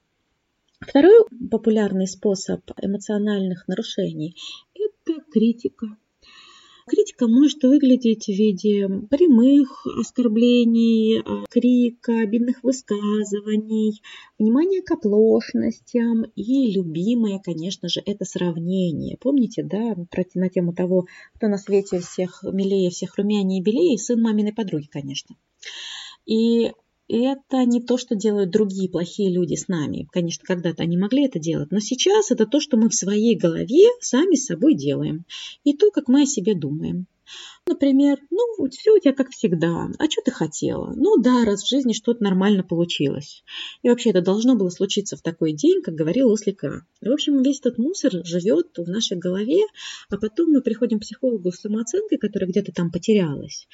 Второй 0.79 1.25
популярный 1.49 2.07
способ 2.07 2.61
эмоциональных 2.79 3.67
нарушений– 3.67 4.35
это 4.75 5.21
критика. 5.31 5.87
Критика 6.87 7.27
может 7.27 7.61
выглядеть 7.63 8.27
в 8.27 8.29
виде 8.29 8.87
прямых 9.09 9.85
оскорблений, 9.85 11.19
а, 11.19 11.43
крика, 11.49 12.21
обидных 12.21 12.63
высказываний, 12.63 14.01
внимания 14.39 14.81
к 14.81 14.91
оплошностям 14.91 16.23
и 16.37 16.71
любимое, 16.71 17.41
конечно 17.43 17.89
же, 17.89 18.01
это 18.05 18.23
сравнение. 18.23 19.17
Помните, 19.19 19.63
да, 19.63 19.95
на 20.35 20.49
тему 20.49 20.73
того, 20.73 21.07
кто 21.35 21.49
на 21.49 21.57
свете 21.57 21.99
всех 21.99 22.41
милее, 22.43 22.89
всех 22.89 23.17
румянее 23.17 23.59
и 23.59 23.63
белее, 23.63 23.97
сын 23.97 24.21
маминой 24.21 24.53
подруги, 24.53 24.87
конечно. 24.89 25.35
И 26.25 26.71
это 27.07 27.63
не 27.65 27.81
то, 27.81 27.97
что 27.97 28.15
делают 28.15 28.51
другие 28.51 28.89
плохие 28.89 29.31
люди 29.31 29.55
с 29.55 29.67
нами. 29.67 30.07
Конечно, 30.11 30.43
когда-то 30.45 30.83
они 30.83 30.97
могли 30.97 31.25
это 31.25 31.39
делать, 31.39 31.71
но 31.71 31.79
сейчас 31.79 32.31
это 32.31 32.45
то, 32.45 32.59
что 32.59 32.77
мы 32.77 32.89
в 32.89 32.95
своей 32.95 33.37
голове 33.37 33.87
сами 34.01 34.35
с 34.35 34.45
собой 34.45 34.75
делаем. 34.75 35.25
И 35.63 35.75
то, 35.75 35.91
как 35.91 36.07
мы 36.07 36.23
о 36.23 36.25
себе 36.25 36.53
думаем. 36.53 37.07
Например, 37.65 38.17
ну, 38.29 38.69
все 38.69 38.91
у 38.91 38.99
тебя 38.99 39.13
как 39.13 39.29
всегда. 39.31 39.87
А 39.99 40.09
что 40.09 40.21
ты 40.23 40.31
хотела? 40.31 40.93
Ну 40.95 41.17
да, 41.17 41.43
раз 41.45 41.63
в 41.63 41.67
жизни 41.67 41.93
что-то 41.93 42.23
нормально 42.23 42.63
получилось. 42.63 43.43
И 43.81 43.89
вообще 43.89 44.11
это 44.11 44.21
должно 44.21 44.55
было 44.55 44.69
случиться 44.69 45.17
в 45.17 45.21
такой 45.21 45.53
день, 45.53 45.81
как 45.81 45.95
говорил 45.95 46.31
Ослика. 46.31 46.85
В 47.01 47.11
общем, 47.11 47.41
весь 47.41 47.59
этот 47.59 47.77
мусор 47.77 48.11
живет 48.25 48.77
в 48.77 48.89
нашей 48.89 49.17
голове, 49.17 49.63
а 50.09 50.17
потом 50.17 50.51
мы 50.51 50.61
приходим 50.61 50.99
к 50.99 51.03
психологу 51.03 51.51
с 51.51 51.59
самооценкой, 51.59 52.17
которая 52.17 52.49
где-то 52.49 52.71
там 52.71 52.91
потерялась. 52.91 53.67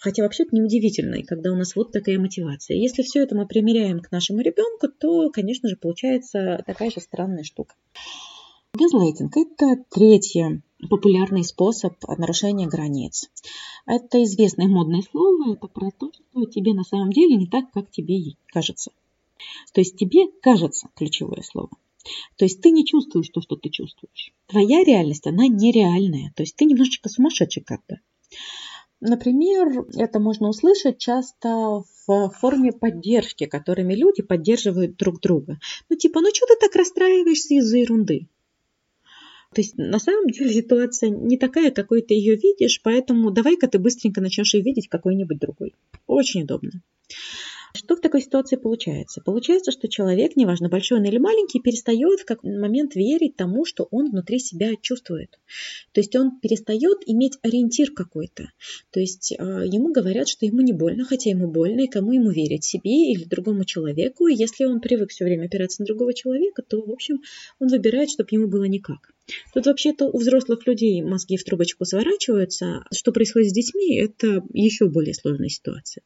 Хотя 0.00 0.22
вообще 0.22 0.42
это 0.42 0.54
неудивительно, 0.56 1.22
когда 1.22 1.52
у 1.52 1.56
нас 1.56 1.74
вот 1.76 1.92
такая 1.92 2.18
мотивация. 2.18 2.76
Если 2.76 3.02
все 3.02 3.22
это 3.22 3.34
мы 3.34 3.46
примеряем 3.46 4.00
к 4.00 4.10
нашему 4.10 4.40
ребенку, 4.40 4.88
то, 4.88 5.30
конечно 5.30 5.68
же, 5.68 5.76
получается 5.76 6.62
такая 6.66 6.90
же 6.90 7.00
странная 7.00 7.44
штука. 7.44 7.74
Газлайтинг– 8.76 9.36
это 9.36 9.84
третий 9.88 10.60
популярный 10.90 11.44
способ 11.44 11.94
нарушения 12.18 12.66
границ. 12.66 13.30
Это 13.86 14.24
известное 14.24 14.66
модное 14.66 15.02
слово, 15.02 15.54
это 15.54 15.68
про 15.68 15.92
то, 15.92 16.10
что 16.12 16.44
тебе 16.46 16.74
на 16.74 16.82
самом 16.82 17.12
деле 17.12 17.36
не 17.36 17.46
так, 17.46 17.70
как 17.70 17.92
тебе 17.92 18.34
кажется. 18.46 18.90
То 19.72 19.80
есть 19.80 19.96
тебе 19.96 20.26
кажется 20.42 20.88
ключевое 20.96 21.42
слово. 21.42 21.70
То 22.36 22.46
есть 22.46 22.62
ты 22.62 22.72
не 22.72 22.84
чувствуешь 22.84 23.28
то, 23.28 23.40
что 23.40 23.54
ты 23.54 23.68
чувствуешь. 23.68 24.32
Твоя 24.48 24.82
реальность, 24.82 25.28
она 25.28 25.46
нереальная. 25.46 26.32
То 26.34 26.42
есть 26.42 26.56
ты 26.56 26.64
немножечко 26.64 27.08
сумасшедший 27.08 27.62
как-то. 27.62 28.00
Например, 29.00 29.86
это 29.94 30.18
можно 30.18 30.48
услышать 30.48 30.98
часто 30.98 31.84
в 32.06 32.30
форме 32.40 32.72
поддержки, 32.72 33.46
которыми 33.46 33.94
люди 33.94 34.22
поддерживают 34.22 34.96
друг 34.96 35.20
друга. 35.20 35.60
Ну 35.88 35.94
типа, 35.94 36.20
ну 36.20 36.30
что 36.34 36.46
ты 36.46 36.56
так 36.58 36.74
расстраиваешься 36.74 37.54
из-за 37.54 37.78
ерунды? 37.78 38.26
То 39.54 39.60
есть 39.60 39.78
на 39.78 39.98
самом 39.98 40.28
деле 40.28 40.52
ситуация 40.52 41.10
не 41.10 41.38
такая, 41.38 41.70
какой 41.70 42.02
ты 42.02 42.14
ее 42.14 42.36
видишь, 42.36 42.80
поэтому 42.82 43.30
давай-ка 43.30 43.68
ты 43.68 43.78
быстренько 43.78 44.20
начнешь 44.20 44.54
ее 44.54 44.62
видеть 44.62 44.88
какой-нибудь 44.88 45.38
другой. 45.38 45.74
Очень 46.06 46.42
удобно. 46.42 46.82
Что 47.76 47.96
в 47.96 48.00
такой 48.00 48.22
ситуации 48.22 48.54
получается? 48.54 49.20
Получается, 49.20 49.72
что 49.72 49.88
человек, 49.88 50.36
неважно 50.36 50.68
большой 50.68 51.00
он 51.00 51.04
или 51.06 51.18
маленький, 51.18 51.58
перестает 51.58 52.20
в 52.20 52.24
какой 52.24 52.56
момент 52.56 52.94
верить 52.94 53.34
тому, 53.34 53.64
что 53.64 53.88
он 53.90 54.10
внутри 54.10 54.38
себя 54.38 54.76
чувствует. 54.80 55.40
То 55.90 56.00
есть 56.00 56.14
он 56.14 56.38
перестает 56.38 56.98
иметь 57.06 57.36
ориентир 57.42 57.90
какой-то. 57.90 58.52
То 58.92 59.00
есть 59.00 59.32
э, 59.32 59.36
ему 59.66 59.92
говорят, 59.92 60.28
что 60.28 60.46
ему 60.46 60.60
не 60.60 60.72
больно, 60.72 61.04
хотя 61.04 61.30
ему 61.30 61.50
больно, 61.50 61.80
и 61.80 61.88
кому 61.88 62.12
ему 62.12 62.30
верить, 62.30 62.62
себе 62.62 63.12
или 63.12 63.24
другому 63.24 63.64
человеку. 63.64 64.28
И 64.28 64.36
если 64.36 64.66
он 64.66 64.80
привык 64.80 65.10
все 65.10 65.24
время 65.24 65.46
опираться 65.46 65.82
на 65.82 65.86
другого 65.86 66.14
человека, 66.14 66.62
то, 66.62 66.80
в 66.80 66.90
общем, 66.92 67.22
он 67.58 67.68
выбирает, 67.68 68.08
чтобы 68.08 68.28
ему 68.30 68.46
было 68.46 68.64
никак. 68.64 69.10
Тут 69.52 69.66
вообще-то 69.66 70.04
у 70.06 70.18
взрослых 70.18 70.66
людей 70.66 71.02
мозги 71.02 71.36
в 71.36 71.44
трубочку 71.44 71.84
сворачиваются. 71.84 72.84
Что 72.92 73.10
происходит 73.10 73.50
с 73.50 73.52
детьми, 73.52 73.98
это 73.98 74.42
еще 74.52 74.88
более 74.88 75.14
сложная 75.14 75.48
ситуация. 75.48 76.02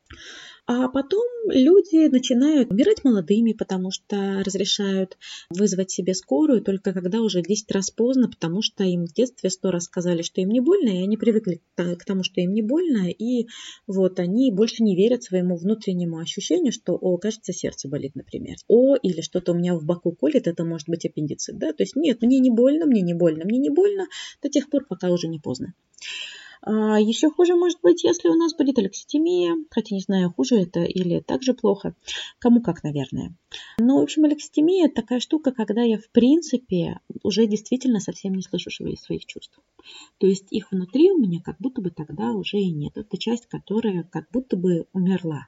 А 0.70 0.86
потом 0.88 1.26
люди 1.48 2.08
начинают 2.08 2.70
умирать 2.70 3.02
молодыми, 3.02 3.54
потому 3.54 3.90
что 3.90 4.42
разрешают 4.44 5.16
вызвать 5.48 5.90
себе 5.90 6.12
скорую 6.12 6.60
только 6.60 6.92
когда 6.92 7.22
уже 7.22 7.40
10 7.40 7.72
раз 7.72 7.90
поздно, 7.90 8.28
потому 8.28 8.60
что 8.60 8.84
им 8.84 9.06
в 9.06 9.14
детстве 9.14 9.48
сто 9.48 9.70
раз 9.70 9.84
сказали, 9.84 10.20
что 10.20 10.42
им 10.42 10.50
не 10.50 10.60
больно, 10.60 10.90
и 10.90 11.02
они 11.02 11.16
привыкли 11.16 11.62
к 11.74 12.04
тому, 12.04 12.22
что 12.22 12.42
им 12.42 12.52
не 12.52 12.60
больно, 12.60 13.08
и 13.08 13.46
вот 13.86 14.20
они 14.20 14.52
больше 14.52 14.82
не 14.82 14.94
верят 14.94 15.22
своему 15.22 15.56
внутреннему 15.56 16.18
ощущению, 16.18 16.72
что, 16.72 16.92
о, 16.96 17.16
кажется, 17.16 17.54
сердце 17.54 17.88
болит, 17.88 18.14
например. 18.14 18.56
О, 18.68 18.94
или 18.96 19.22
что-то 19.22 19.52
у 19.52 19.54
меня 19.54 19.74
в 19.74 19.86
боку 19.86 20.12
колет, 20.12 20.46
это 20.46 20.64
может 20.64 20.86
быть 20.86 21.06
аппендицит, 21.06 21.56
да? 21.56 21.72
То 21.72 21.82
есть 21.82 21.96
нет, 21.96 22.20
мне 22.20 22.40
не 22.40 22.50
больно, 22.50 22.84
мне 22.84 23.00
не 23.00 23.14
больно, 23.14 23.46
мне 23.46 23.58
не 23.58 23.70
больно 23.70 24.06
до 24.42 24.50
тех 24.50 24.68
пор, 24.68 24.84
пока 24.86 25.08
уже 25.10 25.28
не 25.28 25.38
поздно. 25.38 25.72
А 26.62 27.00
еще 27.00 27.30
хуже 27.30 27.54
может 27.54 27.80
быть, 27.82 28.04
если 28.04 28.28
у 28.28 28.34
нас 28.34 28.54
будет 28.54 28.78
алекситимия, 28.78 29.56
хотя 29.70 29.94
не 29.94 30.00
знаю, 30.00 30.32
хуже 30.32 30.56
это 30.56 30.82
или 30.82 31.20
так 31.20 31.42
же 31.42 31.54
плохо. 31.54 31.94
Кому 32.38 32.60
как, 32.60 32.82
наверное. 32.82 33.34
Но, 33.78 33.98
в 33.98 34.02
общем, 34.02 34.24
алекситимия– 34.24 34.88
такая 34.94 35.20
штука, 35.20 35.52
когда 35.52 35.82
я, 35.82 35.98
в 35.98 36.08
принципе, 36.10 37.00
уже 37.22 37.46
действительно 37.46 38.00
совсем 38.00 38.34
не 38.34 38.42
слышу 38.42 38.70
своих 38.70 39.26
чувств. 39.26 39.58
То 40.18 40.26
есть 40.26 40.46
их 40.50 40.72
внутри 40.72 41.10
у 41.12 41.18
меня 41.18 41.40
как 41.40 41.56
будто 41.58 41.80
бы 41.80 41.90
тогда 41.90 42.32
уже 42.32 42.58
и 42.58 42.70
нет. 42.70 42.96
Это 42.96 43.16
часть, 43.18 43.46
которая 43.46 44.02
как 44.02 44.28
будто 44.32 44.56
бы 44.56 44.86
умерла. 44.92 45.46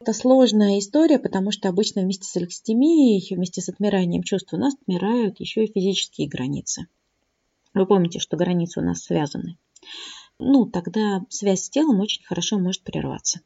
Это 0.00 0.12
сложная 0.12 0.80
история, 0.80 1.20
потому 1.20 1.52
что 1.52 1.68
обычно 1.68 2.02
вместе 2.02 2.24
с 2.24 2.36
алекситимией, 2.36 3.24
вместе 3.34 3.60
с 3.60 3.68
отмиранием 3.68 4.24
чувств 4.24 4.52
у 4.52 4.56
нас 4.56 4.74
отмирают 4.74 5.38
еще 5.38 5.64
и 5.64 5.72
физические 5.72 6.28
границы. 6.28 6.88
Вы 7.74 7.86
помните, 7.86 8.18
что 8.18 8.36
границы 8.36 8.80
у 8.80 8.82
нас 8.82 9.02
связаны 9.02 9.58
ну, 10.42 10.66
тогда 10.66 11.24
связь 11.28 11.64
с 11.64 11.70
телом 11.70 12.00
очень 12.00 12.24
хорошо 12.24 12.58
может 12.58 12.82
прерваться. 12.82 13.40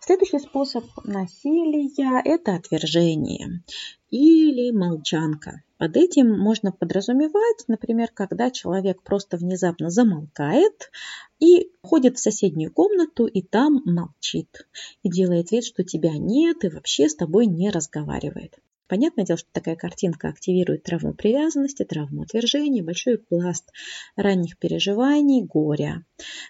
Следующий 0.00 0.38
способ 0.38 0.84
насилия– 1.04 2.22
это 2.24 2.54
отвержение 2.54 3.62
или 4.10 4.70
молчанка. 4.70 5.62
Под 5.76 5.96
этим 5.96 6.38
можно 6.38 6.72
подразумевать, 6.72 7.64
например, 7.68 8.08
когда 8.12 8.50
человек 8.50 9.02
просто 9.02 9.36
внезапно 9.36 9.90
замолкает 9.90 10.90
и 11.38 11.70
ходит 11.82 12.16
в 12.16 12.20
соседнюю 12.20 12.72
комнату 12.72 13.26
и 13.26 13.42
там 13.42 13.82
молчит 13.84 14.66
и 15.02 15.10
делает 15.10 15.50
вид, 15.52 15.64
что 15.64 15.84
тебя 15.84 16.12
нет 16.16 16.64
и 16.64 16.68
вообще 16.68 17.08
с 17.08 17.14
тобой 17.14 17.46
не 17.46 17.70
разговаривает. 17.70 18.58
Понятное 18.90 19.24
дело, 19.24 19.38
что 19.38 19.48
такая 19.52 19.76
картинка 19.76 20.30
активирует 20.30 20.82
травму 20.82 21.14
привязанности, 21.14 21.84
травму 21.84 22.22
отвержения, 22.22 22.82
большой 22.82 23.18
пласт 23.18 23.70
ранних 24.16 24.58
переживаний, 24.58 25.44
горя. 25.44 26.04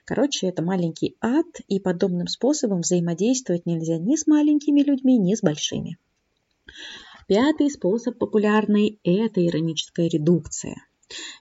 Короче, 0.06 0.46
это 0.46 0.62
маленький 0.62 1.18
ад, 1.20 1.44
и 1.68 1.78
подобным 1.78 2.28
способом 2.28 2.80
взаимодействовать 2.80 3.66
нельзя 3.66 3.98
ни 3.98 4.16
с 4.16 4.26
маленькими 4.26 4.80
людьми, 4.80 5.18
ни 5.18 5.34
с 5.34 5.42
большими. 5.42 5.98
Пятый 7.28 7.70
способ 7.70 8.16
популярный– 8.16 8.98
это 9.04 9.46
ироническая 9.46 10.08
редукция– 10.08 10.76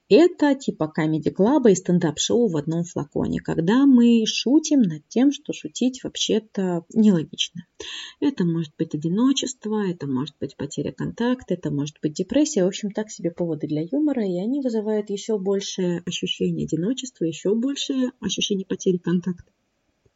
это 0.10 0.56
типа 0.56 0.88
комедий-клаба 0.88 1.72
и 1.72 1.76
стендап-шоу 1.76 2.48
в 2.48 2.58
одном 2.58 2.84
флаконе, 2.84 3.40
когда 3.40 3.86
мы 3.86 4.24
шутим 4.26 4.82
над 4.82 5.08
тем, 5.08 5.32
что 5.32 5.54
шутить 5.54 6.04
вообще-то 6.04 6.86
нелогично. 6.94 7.66
Это 8.20 8.46
может 8.46 8.74
быть 8.78 8.96
одиночество, 8.96 9.88
это 9.88 10.08
может 10.08 10.36
быть 10.40 10.56
потеря 10.58 10.92
контакта, 10.92 11.54
это 11.54 11.72
может 11.72 11.98
быть 12.02 12.14
депрессия. 12.14 12.64
В 12.64 12.68
общем, 12.68 12.92
так 12.92 13.12
себе 13.12 13.32
поводы 13.32 13.68
для 13.68 13.82
юмора, 13.92 14.26
и 14.26 14.38
они 14.38 14.62
вызывают 14.62 15.10
еще 15.10 15.38
большее 15.38 16.02
ощущение 16.06 16.66
одиночества, 16.66 17.26
еще 17.26 17.54
большее 17.56 18.12
ощущение 18.20 18.66
потери 18.66 18.98
контакта 18.98 19.52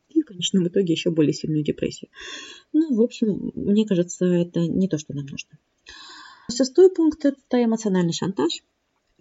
и 0.09 0.21
в 0.21 0.25
конечном 0.25 0.67
итоге 0.67 0.93
еще 0.93 1.11
более 1.11 1.33
сильную 1.33 1.63
депрессию. 1.63 2.09
Ну, 2.71 2.95
в 2.95 3.01
общем, 3.01 3.51
мне 3.55 3.85
кажется, 3.85 4.25
это 4.25 4.61
не 4.61 4.87
то, 4.87 4.97
что 4.97 5.13
нам 5.13 5.25
нужно. 5.25 5.57
Шестой 6.51 6.91
пункт– 6.91 7.25
это 7.25 7.63
эмоциональный 7.63 8.13
шантаж. 8.13 8.61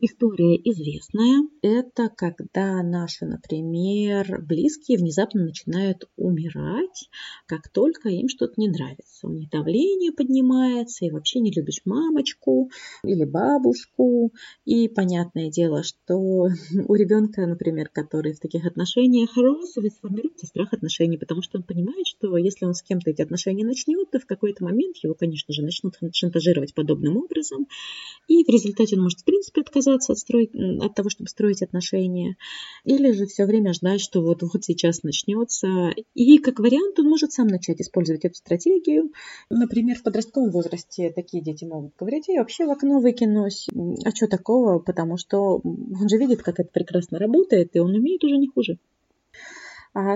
История 0.04 0.56
известная. 0.56 1.46
Это 1.62 2.08
когда 2.08 2.82
наши, 2.82 3.24
например, 3.24 4.42
близкие 4.42 4.98
внезапно 4.98 5.44
начинают 5.44 6.10
умирать, 6.16 7.08
как 7.46 7.68
только 7.68 8.08
им 8.08 8.28
что-то 8.28 8.54
не 8.56 8.66
нравится. 8.66 9.28
У 9.28 9.30
них 9.30 9.48
давление 9.48 10.10
поднимается, 10.10 11.04
и 11.04 11.10
вообще 11.12 11.38
не 11.38 11.52
любишь 11.52 11.82
мамочку 11.84 12.68
или 13.04 13.24
бабушку. 13.24 14.32
И 14.64 14.88
понятное 14.88 15.52
дело, 15.52 15.84
что 15.84 16.18
у 16.88 16.94
ребенка, 16.96 17.46
например, 17.46 17.88
который 17.88 18.32
в 18.32 18.40
таких 18.40 18.66
отношениях 18.66 19.36
рос, 19.36 19.70
сформируется 19.70 20.48
страх 20.48 20.72
отношений, 20.72 21.16
потому 21.16 21.42
что 21.42 21.58
он 21.58 21.62
понимает, 21.62 22.08
что 22.08 22.36
если 22.36 22.64
он 22.64 22.74
с 22.74 22.82
кем-то 22.82 23.10
эти 23.10 23.22
отношения 23.22 23.64
начнет, 23.64 24.10
то 24.10 24.18
в 24.18 24.26
какой-то 24.26 24.64
момент 24.64 24.96
его, 24.96 25.14
конечно 25.14 25.54
же, 25.54 25.62
начнут 25.62 25.94
шантажировать 26.12 26.74
подобным 26.74 27.18
образом. 27.18 27.68
И 28.26 28.42
в 28.42 28.48
результате 28.48 28.96
он 28.96 29.04
может, 29.04 29.20
в 29.20 29.24
принципе, 29.24 29.60
отказаться 29.60 29.91
отказаться 29.92 30.12
от, 30.12 30.18
строй... 30.18 30.50
от 30.80 30.94
того, 30.94 31.10
чтобы 31.10 31.28
строить 31.28 31.62
отношения, 31.62 32.36
или 32.84 33.12
же 33.12 33.26
все 33.26 33.44
время 33.44 33.72
ждать, 33.72 34.00
что 34.00 34.22
вот, 34.22 34.42
вот 34.42 34.64
сейчас 34.64 35.02
начнется. 35.02 35.92
И 36.14 36.38
как 36.38 36.58
вариант 36.58 36.98
он 36.98 37.08
может 37.08 37.32
сам 37.32 37.46
начать 37.46 37.80
использовать 37.80 38.24
эту 38.24 38.34
стратегию. 38.34 39.12
Например, 39.50 39.96
в 39.96 40.02
подростковом 40.02 40.50
возрасте 40.50 41.10
такие 41.10 41.42
дети 41.42 41.64
могут 41.64 41.94
говорить, 41.98 42.28
я 42.28 42.40
вообще 42.40 42.66
в 42.66 42.70
окно 42.70 43.00
выкинусь. 43.00 43.68
А 44.04 44.10
что 44.14 44.26
такого? 44.26 44.78
Потому 44.78 45.16
что 45.16 45.60
он 45.62 46.08
же 46.08 46.16
видит, 46.16 46.42
как 46.42 46.60
это 46.60 46.70
прекрасно 46.72 47.18
работает, 47.18 47.70
и 47.74 47.78
он 47.78 47.94
умеет 47.94 48.24
уже 48.24 48.36
не 48.36 48.48
хуже. 48.48 48.78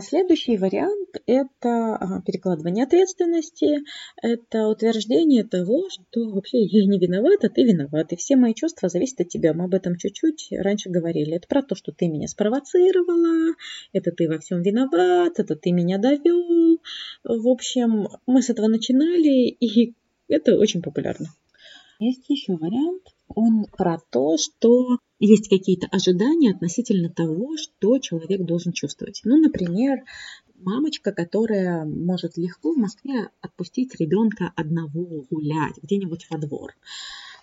Следующий 0.01 0.57
вариант– 0.57 1.11
это 1.27 2.23
перекладывание 2.25 2.85
ответственности, 2.85 3.85
это 4.23 4.69
утверждение 4.69 5.45
того, 5.45 5.91
что 5.91 6.31
вообще 6.31 6.63
я 6.63 6.87
не 6.87 6.99
виноват, 6.99 7.45
а 7.45 7.51
ты 7.51 7.63
виноват, 7.63 8.11
и 8.11 8.17
все 8.17 8.37
мои 8.37 8.55
чувства 8.55 8.89
зависят 8.89 9.21
от 9.21 9.29
тебя. 9.29 9.53
Мы 9.53 9.65
об 9.65 9.75
этом 9.75 9.97
чуть-чуть 9.97 10.49
раньше 10.53 10.89
говорили. 10.89 11.35
Это 11.37 11.47
про 11.47 11.63
то, 11.63 11.75
что 11.75 11.93
ты 11.93 12.09
меня 12.09 12.27
спровоцировала, 12.27 13.55
это 13.93 14.13
ты 14.13 14.29
во 14.29 14.39
всем 14.39 14.63
виноват, 14.63 15.39
это 15.39 15.55
ты 15.57 15.73
меня 15.73 15.99
довел. 15.99 16.81
В 17.23 17.47
общем, 17.47 18.09
мы 18.27 18.41
с 18.41 18.49
этого 18.49 18.69
начинали, 18.69 19.49
и 19.61 19.95
это 20.29 20.57
очень 20.57 20.81
популярно. 20.81 21.27
Есть 21.99 22.25
еще 22.31 22.57
вариант, 22.57 23.03
он 23.29 23.67
про 23.77 23.99
то, 24.11 24.37
что 24.39 24.99
есть 25.19 25.49
какие-то 25.49 25.87
ожидания 25.91 26.53
относительно 26.53 27.09
того, 27.09 27.57
что 27.57 27.99
человек 27.99 28.43
должен 28.45 28.73
чувствовать. 28.73 29.21
Ну, 29.25 29.39
например, 29.39 30.05
мамочка, 30.59 31.13
которая 31.13 31.85
может 31.85 32.37
легко 32.37 32.73
в 32.73 32.77
Москве 32.77 33.31
отпустить 33.41 33.95
ребенка 33.99 34.53
одного 34.57 35.25
гулять 35.31 35.77
где-нибудь 35.83 36.27
во 36.31 36.39
двор. 36.39 36.75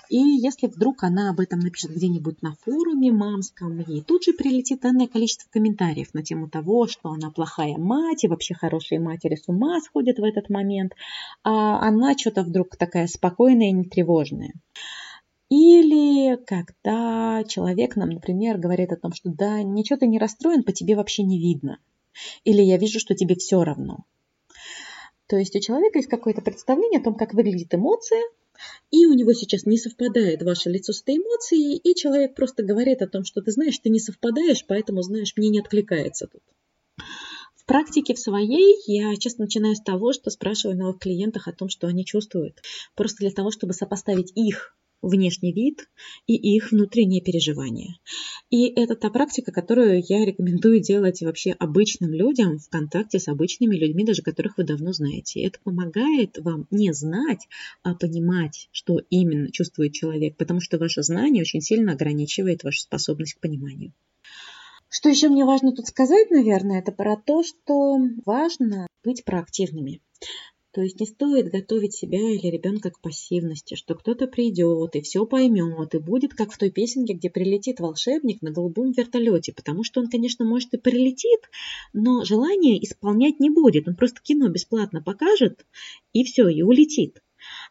И 0.10 0.18
если 0.18 0.68
вдруг 0.68 1.04
она 1.04 1.30
об 1.30 1.40
этом 1.40 1.60
напишет 1.60 1.92
где-нибудь 1.92 2.42
на 2.42 2.56
форуме 2.64 3.12
мамском, 3.12 3.80
ей 3.80 4.02
тут 4.02 4.24
же 4.24 4.34
прилетит 4.34 4.86
энное 4.86 5.08
количество 5.08 5.50
комментариев 5.50 6.14
на 6.14 6.24
тему 6.24 6.50
того, 6.50 6.88
что 6.88 7.10
она 7.10 7.32
плохая 7.32 7.78
мать, 7.78 8.24
и 8.24 8.28
вообще 8.28 8.54
хорошие 8.54 9.00
матери 9.00 9.36
с 9.36 9.48
ума 9.48 9.80
сходят 9.82 10.20
в 10.20 10.24
этот 10.24 10.50
момент, 10.50 10.94
а 11.44 11.80
она 11.88 12.18
что-то 12.18 12.44
вдруг 12.44 12.76
такая 12.76 13.08
спокойная 13.08 13.70
и 13.70 13.74
нетревожная. 13.74 14.54
Или 15.56 16.36
когда 16.48 17.44
человек 17.44 17.96
нам, 17.96 18.10
например, 18.10 18.58
говорит 18.58 18.92
о 18.92 18.96
том, 18.96 19.14
что 19.14 19.30
да, 19.30 19.62
ничего 19.62 20.00
ты 20.00 20.08
не 20.08 20.18
расстроен, 20.18 20.64
по 20.64 20.72
тебе 20.72 20.96
вообще 20.96 21.22
не 21.22 21.38
видно. 21.38 21.78
Или 22.44 22.64
я 22.64 22.78
вижу, 22.78 23.00
что 23.00 23.14
тебе 23.14 23.36
все 23.36 23.64
равно. 23.64 24.04
То 25.28 25.38
есть 25.38 25.56
у 25.56 25.60
человека 25.60 26.00
есть 26.00 26.10
какое-то 26.10 26.42
представление 26.42 27.00
о 27.00 27.04
том, 27.04 27.14
как 27.14 27.36
выглядит 27.36 27.72
эмоция, 27.72 28.24
и 28.90 29.06
у 29.06 29.14
него 29.14 29.34
сейчас 29.34 29.68
не 29.68 29.78
совпадает 29.78 30.42
ваше 30.42 30.72
лицо 30.72 30.92
с 30.92 31.04
этой 31.04 31.18
эмоцией, 31.18 31.78
и 31.78 31.94
человек 31.94 32.34
просто 32.34 32.64
говорит 32.64 33.04
о 33.04 33.08
том, 33.08 33.24
что 33.24 33.44
ты 33.44 33.52
знаешь, 33.52 33.78
ты 33.78 33.92
не 33.92 34.00
совпадаешь, 34.00 34.66
поэтому, 34.66 35.04
знаешь, 35.04 35.34
мне 35.38 35.50
не 35.50 35.60
откликается 35.60 36.26
тут. 36.26 36.42
В 37.54 37.66
практике 37.66 38.16
в 38.16 38.20
своей 38.20 38.76
я 38.88 39.16
часто 39.18 39.44
начинаю 39.44 39.76
с 39.76 39.82
того, 39.82 40.14
что 40.14 40.32
спрашиваю 40.32 40.80
новых 40.80 40.98
клиентах 40.98 41.48
о 41.48 41.54
том, 41.54 41.70
что 41.70 41.86
они 41.86 42.06
чувствуют. 42.06 42.64
Просто 42.96 43.18
для 43.20 43.30
того, 43.30 43.52
чтобы 43.52 43.74
сопоставить 43.74 44.32
их 44.34 44.76
внешний 45.04 45.54
вид 45.54 45.88
и 46.26 46.36
их 46.36 46.72
внутренние 46.72 47.22
переживания. 47.22 47.98
И 48.50 48.68
это 48.68 48.96
та 48.96 49.10
практика, 49.10 49.52
которую 49.52 50.02
я 50.08 50.26
рекомендую 50.26 50.80
делать 50.80 51.22
вообще 51.22 51.52
обычным 51.52 52.12
людям 52.14 52.58
в 52.58 52.70
контакте 52.70 53.20
с 53.20 53.28
обычными 53.28 53.76
людьми, 53.76 54.06
даже 54.06 54.22
которых 54.22 54.58
вы 54.58 54.64
давно 54.64 54.94
знаете. 54.94 55.44
Это 55.44 55.60
помогает 55.64 56.38
вам 56.40 56.68
не 56.72 56.94
знать, 56.94 57.48
а 57.84 57.96
понимать, 57.96 58.70
что 58.72 59.00
именно 59.10 59.52
чувствует 59.52 59.94
человек, 59.94 60.38
потому 60.38 60.62
что 60.62 60.78
ваше 60.78 61.04
знание 61.04 61.42
очень 61.42 61.62
сильно 61.62 61.94
ограничивает 61.94 62.64
вашу 62.64 62.82
способность 62.82 63.36
к 63.36 63.40
пониманию. 63.40 63.94
Что 64.90 65.10
еще 65.10 65.28
мне 65.28 65.44
важно 65.44 65.74
тут 65.74 65.88
сказать, 65.88 66.30
наверное, 66.30 66.80
это 66.80 66.92
про 66.92 67.18
то, 67.18 67.44
что 67.44 67.98
важно 68.26 68.88
быть 69.04 69.26
проактивными. 69.26 70.02
То 70.74 70.82
есть 70.82 71.00
не 71.00 71.06
стоит 71.06 71.52
готовить 71.52 71.94
себя 71.94 72.32
или 72.32 72.48
ребенка 72.48 72.90
к 72.90 73.00
пассивности, 73.00 73.76
что 73.76 73.94
кто-то 73.94 74.26
придет 74.26 74.96
и 74.96 75.02
все 75.02 75.24
поймет, 75.28 75.94
и 75.94 76.00
будет 76.00 76.34
как 76.34 76.52
в 76.52 76.58
той 76.58 76.72
песенке, 76.72 77.14
где 77.14 77.30
прилетит 77.30 77.80
волшебник 77.80 78.42
на 78.42 78.50
голубом 78.50 78.92
вертолете, 78.92 79.54
потому 79.54 79.84
что 79.84 80.02
он, 80.02 80.10
конечно, 80.10 80.46
может 80.46 80.74
и 80.74 80.78
прилетит, 80.78 81.42
но 81.94 82.24
желание 82.24 82.84
исполнять 82.84 83.40
не 83.40 83.52
будет. 83.52 83.88
Он 83.88 83.96
просто 83.96 84.20
кино 84.24 84.50
бесплатно 84.50 85.04
покажет, 85.04 85.64
и 86.12 86.24
все, 86.24 86.48
и 86.48 86.64
улетит. 86.64 87.22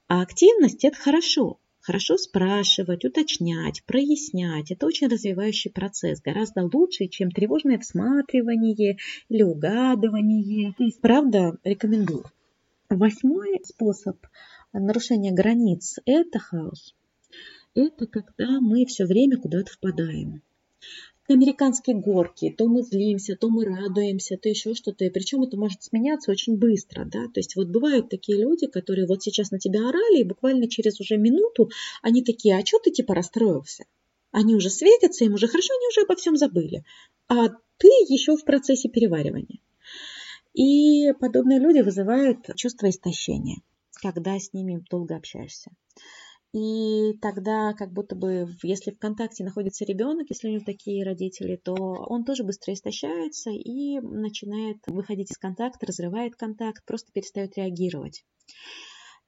А 0.06 0.22
активность– 0.22 0.84
это 0.84 0.96
хорошо. 0.96 1.58
Хорошо 1.80 2.16
спрашивать, 2.16 3.04
уточнять, 3.04 3.82
прояснять. 3.84 4.70
Это 4.70 4.86
очень 4.86 5.08
развивающий 5.08 5.72
процесс, 5.72 6.22
гораздо 6.22 6.70
лучше, 6.72 7.08
чем 7.08 7.32
тревожное 7.32 7.80
всматривание 7.80 8.98
или 9.28 9.42
угадывание. 9.42 10.76
Правда, 11.00 11.58
рекомендую. 11.64 12.26
Восьмой 12.94 13.58
способ 13.64 14.18
нарушения 14.74 15.32
границ– 15.32 15.98
это 16.04 16.38
хаос. 16.38 16.94
Это 17.74 18.06
когда 18.06 18.60
мы 18.60 18.84
все 18.84 19.06
время 19.06 19.38
куда-то 19.38 19.72
впадаем. 19.72 20.42
Американские 21.26 21.96
горки, 21.96 22.50
то 22.50 22.66
мы 22.66 22.82
злимся, 22.82 23.34
то 23.34 23.48
мы 23.48 23.64
радуемся, 23.64 24.36
то 24.36 24.50
еще 24.50 24.74
что-то. 24.74 25.06
И 25.06 25.10
причем 25.10 25.42
это 25.42 25.56
может 25.56 25.82
сменяться 25.82 26.30
очень 26.30 26.58
быстро. 26.58 27.06
Да? 27.06 27.28
То 27.32 27.40
есть 27.40 27.56
вот 27.56 27.68
бывают 27.68 28.10
такие 28.10 28.38
люди, 28.38 28.66
которые 28.66 29.06
вот 29.06 29.22
сейчас 29.22 29.52
на 29.52 29.58
тебя 29.58 29.88
орали, 29.88 30.20
и 30.20 30.24
буквально 30.24 30.68
через 30.68 31.00
уже 31.00 31.16
минуту 31.16 31.70
они 32.02 32.22
такие, 32.22 32.58
а 32.58 32.66
что 32.66 32.78
ты 32.78 32.90
типа 32.90 33.14
расстроился? 33.14 33.84
Они 34.32 34.54
уже 34.54 34.68
светятся, 34.68 35.24
им 35.24 35.32
уже 35.32 35.48
хорошо, 35.48 35.72
они 35.72 35.88
уже 35.88 36.02
обо 36.02 36.14
всем 36.16 36.36
забыли. 36.36 36.84
А 37.26 37.48
ты 37.78 37.88
еще 38.10 38.36
в 38.36 38.44
процессе 38.44 38.90
переваривания. 38.90 39.60
И 40.54 41.12
подобные 41.18 41.58
люди 41.58 41.80
вызывают 41.80 42.46
чувство 42.56 42.90
истощения, 42.90 43.62
когда 44.02 44.38
с 44.38 44.52
ними 44.52 44.84
долго 44.90 45.16
общаешься. 45.16 45.70
И 46.52 47.14
тогда, 47.22 47.72
как 47.72 47.92
будто 47.92 48.14
бы, 48.14 48.46
если 48.62 48.90
в 48.90 48.98
контакте 48.98 49.42
находится 49.42 49.86
ребенок, 49.86 50.26
если 50.28 50.48
у 50.48 50.52
него 50.52 50.62
такие 50.64 51.02
родители, 51.02 51.56
то 51.56 51.72
он 51.74 52.24
тоже 52.26 52.44
быстро 52.44 52.74
истощается 52.74 53.50
и 53.50 54.00
начинает 54.00 54.76
выходить 54.86 55.30
из 55.30 55.38
контакта, 55.38 55.86
разрывает 55.86 56.36
контакт, 56.36 56.84
просто 56.84 57.10
перестает 57.12 57.56
реагировать. 57.56 58.26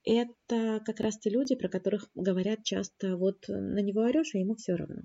Это 0.04 0.82
как 0.84 1.00
раз 1.00 1.18
те 1.18 1.30
люди, 1.30 1.54
про 1.54 1.70
которых 1.70 2.10
говорят 2.14 2.62
часто, 2.62 3.16
вот 3.16 3.38
на 3.48 3.80
него 3.80 4.02
орешь, 4.02 4.34
а 4.34 4.38
ему 4.38 4.54
все 4.54 4.74
равно. 4.74 5.04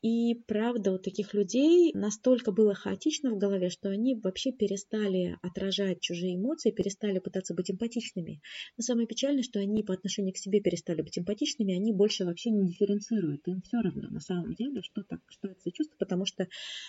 И 0.00 0.34
правда, 0.46 0.92
у 0.92 0.98
таких 0.98 1.34
людей 1.34 1.92
настолько 1.92 2.52
было 2.52 2.72
хаотично 2.72 3.32
в 3.32 3.38
голове, 3.38 3.68
что 3.68 3.88
они 3.88 4.14
вообще 4.14 4.52
перестали 4.52 5.36
отражать 5.42 6.00
чужие 6.00 6.36
эмоции, 6.36 6.70
перестали 6.70 7.18
пытаться 7.18 7.52
быть 7.52 7.68
эмпатичными. 7.68 8.40
Но 8.76 8.82
самое 8.82 9.08
печальное, 9.08 9.42
что 9.42 9.58
они 9.58 9.82
по 9.82 9.94
отношению 9.94 10.34
к 10.34 10.38
себе 10.38 10.60
перестали 10.60 11.02
быть 11.02 11.18
эмпатичными, 11.18 11.74
они 11.74 11.92
больше 11.92 12.24
вообще 12.24 12.50
не 12.50 12.68
дифференцируют. 12.68 13.48
Им 13.48 13.60
все 13.62 13.80
равно 13.80 14.08
на 14.08 14.20
самом 14.20 14.54
деле, 14.54 14.82
что, 14.82 15.02
так, 15.02 15.20
что 15.26 15.48
это 15.48 15.60
за 15.64 15.72
чувство, 15.72 15.96
потому 15.98 16.26
что 16.26 16.46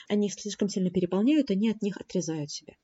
они 0.07 0.27
их 0.27 0.33
слишком 0.33 0.69
сильно 0.69 0.91
переполняют, 0.91 1.49
они 1.49 1.71
от 1.71 1.81
них 1.81 1.97
отрезают 1.97 2.51
себя. 2.51 2.75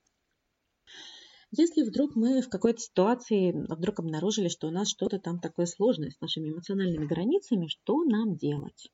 Если 1.52 1.82
вдруг 1.82 2.16
мы 2.16 2.42
в 2.42 2.48
какой-то 2.48 2.80
ситуации 2.80 3.52
вдруг 3.52 4.00
обнаружили, 4.00 4.48
что 4.48 4.66
у 4.66 4.72
нас 4.72 4.88
что-то 4.88 5.20
там 5.20 5.38
такое 5.38 5.66
сложное 5.66 6.10
с 6.10 6.20
нашими 6.20 6.50
эмоциональными 6.50 7.06
границами, 7.06 7.68
что 7.68 8.02
нам 8.02 8.36
делать? 8.36 8.90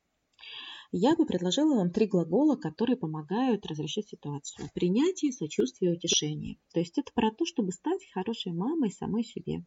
Я 0.92 1.16
бы 1.16 1.24
предложила 1.24 1.76
вам 1.76 1.90
три 1.90 2.06
глагола, 2.06 2.56
которые 2.56 2.96
помогают 2.96 3.66
разрешить 3.66 4.10
ситуацию. 4.10 4.68
Принятие, 4.74 5.32
сочувствие, 5.32 5.94
утешение. 5.94 6.58
То 6.72 6.80
есть 6.80 6.98
это 6.98 7.10
про 7.14 7.30
то, 7.30 7.46
чтобы 7.46 7.72
стать 7.72 8.00
хорошей 8.12 8.52
мамой 8.52 8.90
самой 8.90 9.24
себе, 9.24 9.64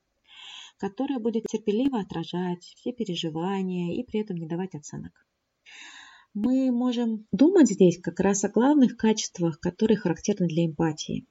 которая 0.77 1.19
будет 1.19 1.45
терпеливо 1.45 1.99
отражать 1.99 2.63
все 2.63 2.93
переживания 2.93 3.99
и 3.99 4.03
при 4.03 4.21
этом 4.21 4.37
не 4.37 4.47
давать 4.47 4.75
оценок. 4.75 5.25
Мы 6.35 6.71
можем 6.71 7.25
думать 7.31 7.71
здесь 7.71 7.99
как 7.99 8.19
раз 8.19 8.43
о 8.43 8.49
главных 8.49 8.97
качествах, 8.97 9.59
которые 9.59 9.97
характерны 9.97 10.47
для 10.47 10.65
эмпатии. 10.65 11.25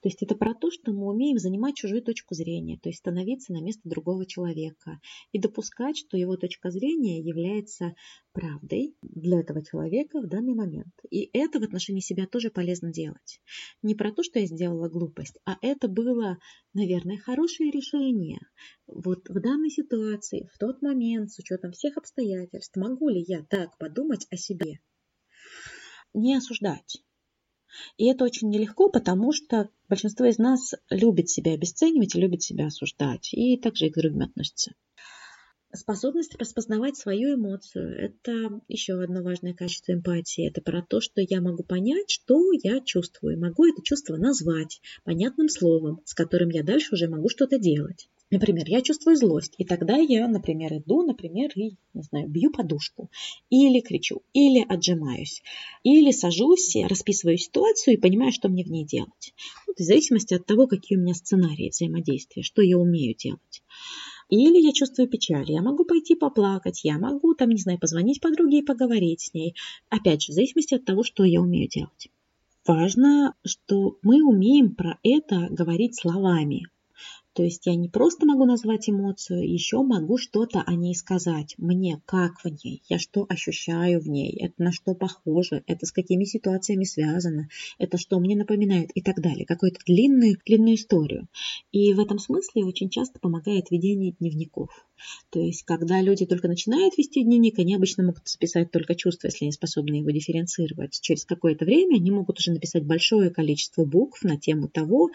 То 0.00 0.08
есть 0.08 0.22
это 0.22 0.34
про 0.34 0.54
то, 0.54 0.70
что 0.70 0.92
мы 0.92 1.08
умеем 1.08 1.38
занимать 1.38 1.76
чужую 1.76 2.02
точку 2.02 2.34
зрения, 2.34 2.78
то 2.78 2.88
есть 2.88 3.00
становиться 3.00 3.52
на 3.52 3.60
место 3.62 3.88
другого 3.88 4.26
человека 4.26 5.00
и 5.32 5.38
допускать, 5.38 5.96
что 5.96 6.16
его 6.16 6.36
точка 6.36 6.70
зрения 6.70 7.20
является 7.20 7.94
правдой 8.32 8.94
для 9.02 9.40
этого 9.40 9.64
человека 9.64 10.20
в 10.20 10.28
данный 10.28 10.54
момент. 10.54 10.92
И 11.10 11.30
это 11.32 11.60
в 11.60 11.62
отношении 11.62 12.00
себя 12.00 12.26
тоже 12.26 12.50
полезно 12.50 12.92
делать. 12.92 13.40
Не 13.82 13.94
про 13.94 14.12
то, 14.12 14.22
что 14.22 14.38
я 14.38 14.46
сделала 14.46 14.88
глупость, 14.88 15.38
а 15.44 15.56
это 15.62 15.88
было, 15.88 16.38
наверное, 16.74 17.18
хорошее 17.18 17.70
решение. 17.70 18.40
Вот 18.86 19.28
в 19.28 19.40
данной 19.40 19.70
ситуации, 19.70 20.48
в 20.52 20.58
тот 20.58 20.82
момент, 20.82 21.30
с 21.30 21.38
учетом 21.38 21.72
всех 21.72 21.96
обстоятельств, 21.96 22.76
могу 22.76 23.08
ли 23.08 23.24
я 23.26 23.42
так 23.42 23.76
подумать 23.78 24.26
о 24.30 24.36
себе? 24.36 24.80
Не 26.14 26.36
осуждать 26.36 27.02
и 27.96 28.06
это 28.06 28.24
очень 28.24 28.50
нелегко, 28.50 28.88
потому 28.88 29.32
что 29.32 29.68
большинство 29.88 30.26
из 30.26 30.38
нас 30.38 30.74
любит 30.90 31.28
себя 31.28 31.52
обесценивать 31.52 32.14
и 32.14 32.20
любит 32.20 32.42
себя 32.42 32.66
осуждать. 32.66 33.30
И 33.32 33.56
также 33.56 33.86
и 33.86 33.90
к 33.90 33.96
другим 33.96 34.22
относится. 34.22 34.72
Способность 35.74 36.34
распознавать 36.38 36.98
свою 36.98 37.34
эмоцию– 37.34 37.96
это 37.98 38.60
еще 38.68 39.02
одно 39.02 39.22
важное 39.22 39.54
качество 39.54 39.92
эмпатии. 39.92 40.46
Это 40.46 40.60
про 40.60 40.82
то, 40.82 41.00
что 41.00 41.22
я 41.22 41.40
могу 41.40 41.62
понять, 41.62 42.10
что 42.10 42.52
я 42.62 42.80
чувствую. 42.80 43.40
Могу 43.40 43.66
это 43.66 43.82
чувство 43.82 44.16
назвать 44.16 44.82
понятным 45.04 45.48
словом, 45.48 46.02
с 46.04 46.12
которым 46.12 46.50
я 46.50 46.62
дальше 46.62 46.94
уже 46.94 47.08
могу 47.08 47.30
что-то 47.30 47.58
делать. 47.58 48.10
Например, 48.32 48.64
я 48.66 48.80
чувствую 48.80 49.14
злость, 49.16 49.54
и 49.58 49.64
тогда 49.64 49.98
я, 49.98 50.26
например, 50.26 50.72
иду, 50.72 51.02
например, 51.02 51.50
и, 51.54 51.76
не 51.92 52.02
знаю, 52.02 52.30
бью 52.30 52.50
подушку, 52.50 53.10
или 53.50 53.80
кричу, 53.80 54.22
или 54.32 54.64
отжимаюсь, 54.66 55.42
или 55.82 56.12
сажусь, 56.12 56.74
расписываю 56.76 57.36
ситуацию 57.36 57.94
и 57.94 58.00
понимаю, 58.00 58.32
что 58.32 58.48
мне 58.48 58.64
в 58.64 58.70
ней 58.70 58.86
делать. 58.86 59.34
Вот 59.66 59.76
в 59.76 59.82
зависимости 59.82 60.32
от 60.32 60.46
того, 60.46 60.66
какие 60.66 60.96
у 60.96 61.02
меня 61.02 61.12
сценарии 61.12 61.68
взаимодействия, 61.68 62.42
что 62.42 62.62
я 62.62 62.78
умею 62.78 63.14
делать. 63.14 63.62
Или 64.30 64.64
я 64.64 64.72
чувствую 64.72 65.08
печаль, 65.08 65.52
я 65.52 65.60
могу 65.60 65.84
пойти 65.84 66.14
поплакать, 66.14 66.84
я 66.84 66.98
могу, 66.98 67.34
там, 67.34 67.50
не 67.50 67.60
знаю, 67.60 67.78
позвонить 67.78 68.22
подруге 68.22 68.60
и 68.60 68.64
поговорить 68.64 69.20
с 69.20 69.34
ней. 69.34 69.54
Опять 69.90 70.22
же, 70.22 70.32
в 70.32 70.34
зависимости 70.34 70.74
от 70.74 70.86
того, 70.86 71.02
что 71.02 71.24
я 71.24 71.42
умею 71.42 71.68
делать. 71.68 72.08
Важно, 72.66 73.34
что 73.44 73.98
мы 74.00 74.22
умеем 74.22 74.74
про 74.74 74.98
это 75.02 75.48
говорить 75.50 76.00
словами. 76.00 76.62
То 77.34 77.42
есть 77.42 77.66
я 77.66 77.74
не 77.74 77.88
просто 77.88 78.26
могу 78.26 78.44
назвать 78.44 78.90
эмоцию, 78.90 79.50
еще 79.50 79.82
могу 79.82 80.18
что-то 80.18 80.62
о 80.66 80.74
ней 80.74 80.94
сказать. 80.94 81.54
Мне 81.56 82.00
как 82.04 82.40
в 82.44 82.64
ней, 82.64 82.82
я 82.88 82.98
что 82.98 83.24
ощущаю 83.28 84.00
в 84.00 84.08
ней, 84.08 84.36
это 84.38 84.54
на 84.58 84.72
что 84.72 84.94
похоже, 84.94 85.62
это 85.66 85.86
с 85.86 85.92
какими 85.92 86.24
ситуациями 86.24 86.84
связано, 86.84 87.48
это 87.78 87.96
что 87.96 88.20
мне 88.20 88.36
напоминает 88.36 88.90
и 88.94 89.00
так 89.00 89.20
далее. 89.20 89.46
Какую-то 89.46 89.80
длинную, 89.86 90.36
длинную 90.44 90.74
историю. 90.74 91.26
И 91.70 91.94
в 91.94 92.00
этом 92.00 92.18
смысле 92.18 92.64
очень 92.64 92.90
часто 92.90 93.18
помогает 93.18 93.70
ведение 93.70 94.14
дневников. 94.18 94.68
То 95.30 95.40
есть, 95.40 95.64
когда 95.64 96.00
люди 96.00 96.26
только 96.26 96.48
начинают 96.48 96.96
вести 96.96 97.24
дневник, 97.24 97.58
они 97.58 97.74
обычно 97.74 98.04
могут 98.04 98.28
записать 98.28 98.70
только 98.70 98.94
чувства, 98.94 99.28
если 99.28 99.46
они 99.46 99.52
способны 99.52 99.96
его 99.96 100.10
дифференцировать. 100.10 101.00
Через 101.00 101.24
какое-то 101.24 101.64
время 101.64 101.96
они 101.96 102.10
могут 102.10 102.38
уже 102.38 102.52
написать 102.52 102.84
большое 102.84 103.30
количество 103.30 103.84
букв 103.84 104.22
на 104.22 104.38
тему 104.38 104.68
того, 104.68 105.10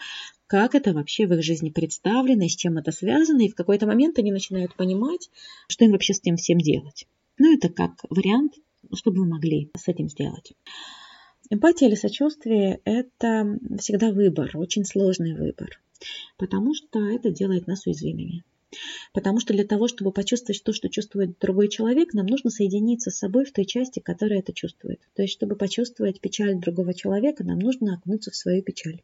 как 0.48 0.74
это 0.74 0.92
вообще 0.94 1.26
в 1.26 1.34
их 1.34 1.44
жизни 1.44 1.70
представлено, 1.70 2.48
с 2.48 2.56
чем 2.56 2.78
это 2.78 2.90
связано, 2.90 3.42
и 3.42 3.50
в 3.50 3.54
какой-то 3.54 3.86
момент 3.86 4.18
они 4.18 4.32
начинают 4.32 4.74
понимать, 4.74 5.30
что 5.68 5.84
им 5.84 5.92
вообще 5.92 6.14
с 6.14 6.20
этим 6.20 6.36
всем 6.36 6.58
делать. 6.58 7.06
Ну, 7.38 7.54
это 7.54 7.68
как 7.68 7.92
вариант, 8.08 8.54
что 8.94 9.12
бы 9.12 9.20
вы 9.20 9.28
могли 9.28 9.70
с 9.76 9.88
этим 9.88 10.08
сделать. 10.08 10.54
Эмпатия 11.50 11.88
или 11.88 11.94
сочувствие– 11.94 12.80
это 12.84 13.58
всегда 13.78 14.10
выбор, 14.10 14.50
очень 14.54 14.84
сложный 14.84 15.34
выбор, 15.34 15.80
потому 16.38 16.74
что 16.74 16.98
это 16.98 17.30
делает 17.30 17.66
нас 17.66 17.86
уязвимыми. 17.86 18.42
Потому 19.12 19.40
что 19.40 19.54
для 19.54 19.64
того, 19.64 19.88
чтобы 19.88 20.12
почувствовать 20.12 20.62
то, 20.62 20.72
что 20.72 20.88
чувствует 20.88 21.38
другой 21.38 21.68
человек, 21.68 22.12
нам 22.12 22.26
нужно 22.26 22.50
соединиться 22.50 23.10
с 23.10 23.18
собой 23.18 23.44
в 23.44 23.52
той 23.52 23.64
части, 23.64 24.00
которая 24.00 24.40
это 24.40 24.52
чувствует. 24.52 25.00
То 25.14 25.22
есть, 25.22 25.32
чтобы 25.32 25.56
почувствовать 25.56 26.20
печаль 26.20 26.58
другого 26.58 26.92
человека, 26.92 27.44
нам 27.44 27.58
нужно 27.58 27.94
окунуться 27.94 28.30
в 28.30 28.36
свою 28.36 28.62
печаль. 28.62 29.00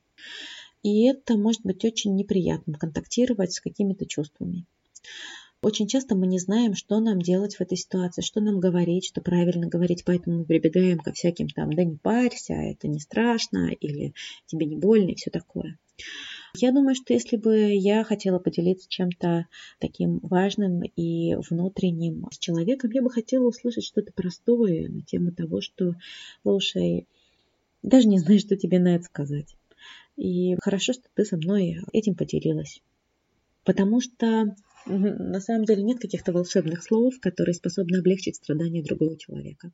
И 0.84 1.04
это 1.06 1.38
может 1.38 1.62
быть 1.62 1.82
очень 1.84 2.14
неприятно 2.14 2.74
контактировать 2.74 3.54
с 3.54 3.60
какими-то 3.60 4.04
чувствами. 4.04 4.66
Очень 5.62 5.86
часто 5.88 6.14
мы 6.14 6.26
не 6.26 6.38
знаем, 6.38 6.74
что 6.74 7.00
нам 7.00 7.22
делать 7.22 7.56
в 7.56 7.62
этой 7.62 7.78
ситуации, 7.78 8.20
что 8.20 8.42
нам 8.42 8.60
говорить, 8.60 9.06
что 9.06 9.22
правильно 9.22 9.66
говорить, 9.66 10.04
поэтому 10.04 10.40
мы 10.40 10.44
прибегаем 10.44 10.98
ко 10.98 11.14
всяким 11.14 11.48
там, 11.48 11.72
да 11.72 11.84
не 11.84 11.96
парься, 11.96 12.52
это 12.52 12.86
не 12.86 13.00
страшно, 13.00 13.70
или 13.80 14.12
тебе 14.44 14.66
не 14.66 14.76
больно 14.76 15.08
и 15.08 15.14
все 15.14 15.30
такое. 15.30 15.78
Я 16.54 16.70
думаю, 16.70 16.94
что 16.94 17.14
если 17.14 17.38
бы 17.38 17.72
я 17.72 18.04
хотела 18.04 18.38
поделиться 18.38 18.86
чем-то 18.86 19.46
таким 19.78 20.18
важным 20.18 20.82
и 20.82 21.34
внутренним 21.48 22.28
с 22.30 22.38
человеком, 22.38 22.90
я 22.90 23.00
бы 23.00 23.08
хотела 23.08 23.46
услышать 23.46 23.84
что-то 23.84 24.12
простое 24.12 24.90
на 24.90 25.00
тему 25.00 25.32
того, 25.32 25.62
что, 25.62 25.94
слушай, 26.42 27.06
даже 27.82 28.06
не 28.06 28.18
знаю, 28.18 28.38
что 28.38 28.54
тебе 28.56 28.78
на 28.78 28.96
это 28.96 29.04
сказать. 29.04 29.56
И 30.16 30.54
хорошо, 30.62 30.92
что 30.92 31.04
ты 31.14 31.24
со 31.24 31.36
мной 31.36 31.78
этим 31.92 32.14
поделилась. 32.14 32.80
Потому 33.64 34.00
что 34.00 34.54
на 34.86 35.40
самом 35.40 35.64
деле 35.64 35.82
нет 35.82 35.98
каких-то 35.98 36.32
волшебных 36.32 36.82
слов, 36.82 37.18
которые 37.20 37.54
способны 37.54 37.96
облегчить 37.96 38.36
страдания 38.36 38.82
другого 38.82 39.18
человека. 39.18 39.72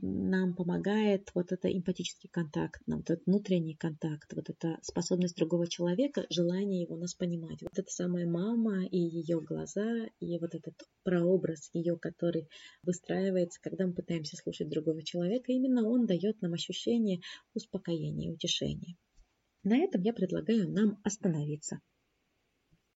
Нам 0.00 0.54
помогает 0.54 1.30
вот 1.34 1.52
это 1.52 1.68
эмпатический 1.68 2.28
контакт, 2.28 2.80
нам 2.86 2.98
вот 2.98 3.10
этот 3.10 3.26
внутренний 3.26 3.74
контакт, 3.74 4.32
вот 4.34 4.50
эта 4.50 4.78
способность 4.82 5.36
другого 5.36 5.68
человека, 5.68 6.26
желание 6.30 6.82
его 6.82 6.96
нас 6.96 7.14
понимать. 7.14 7.62
Вот 7.62 7.78
эта 7.78 7.90
самая 7.90 8.26
мама 8.26 8.84
и 8.86 8.98
ее 8.98 9.40
глаза, 9.40 10.06
и 10.18 10.38
вот 10.38 10.54
этот 10.54 10.74
прообраз 11.04 11.70
ее, 11.72 11.96
который 11.96 12.48
выстраивается, 12.82 13.60
когда 13.62 13.86
мы 13.86 13.92
пытаемся 13.92 14.36
слушать 14.36 14.68
другого 14.68 15.02
человека, 15.04 15.52
именно 15.52 15.88
он 15.88 16.06
дает 16.06 16.42
нам 16.42 16.54
ощущение 16.54 17.20
успокоения 17.54 18.32
утешения. 18.32 18.96
На 19.64 19.78
этом 19.78 20.02
я 20.02 20.12
предлагаю 20.12 20.70
нам 20.70 21.00
остановиться. 21.04 21.80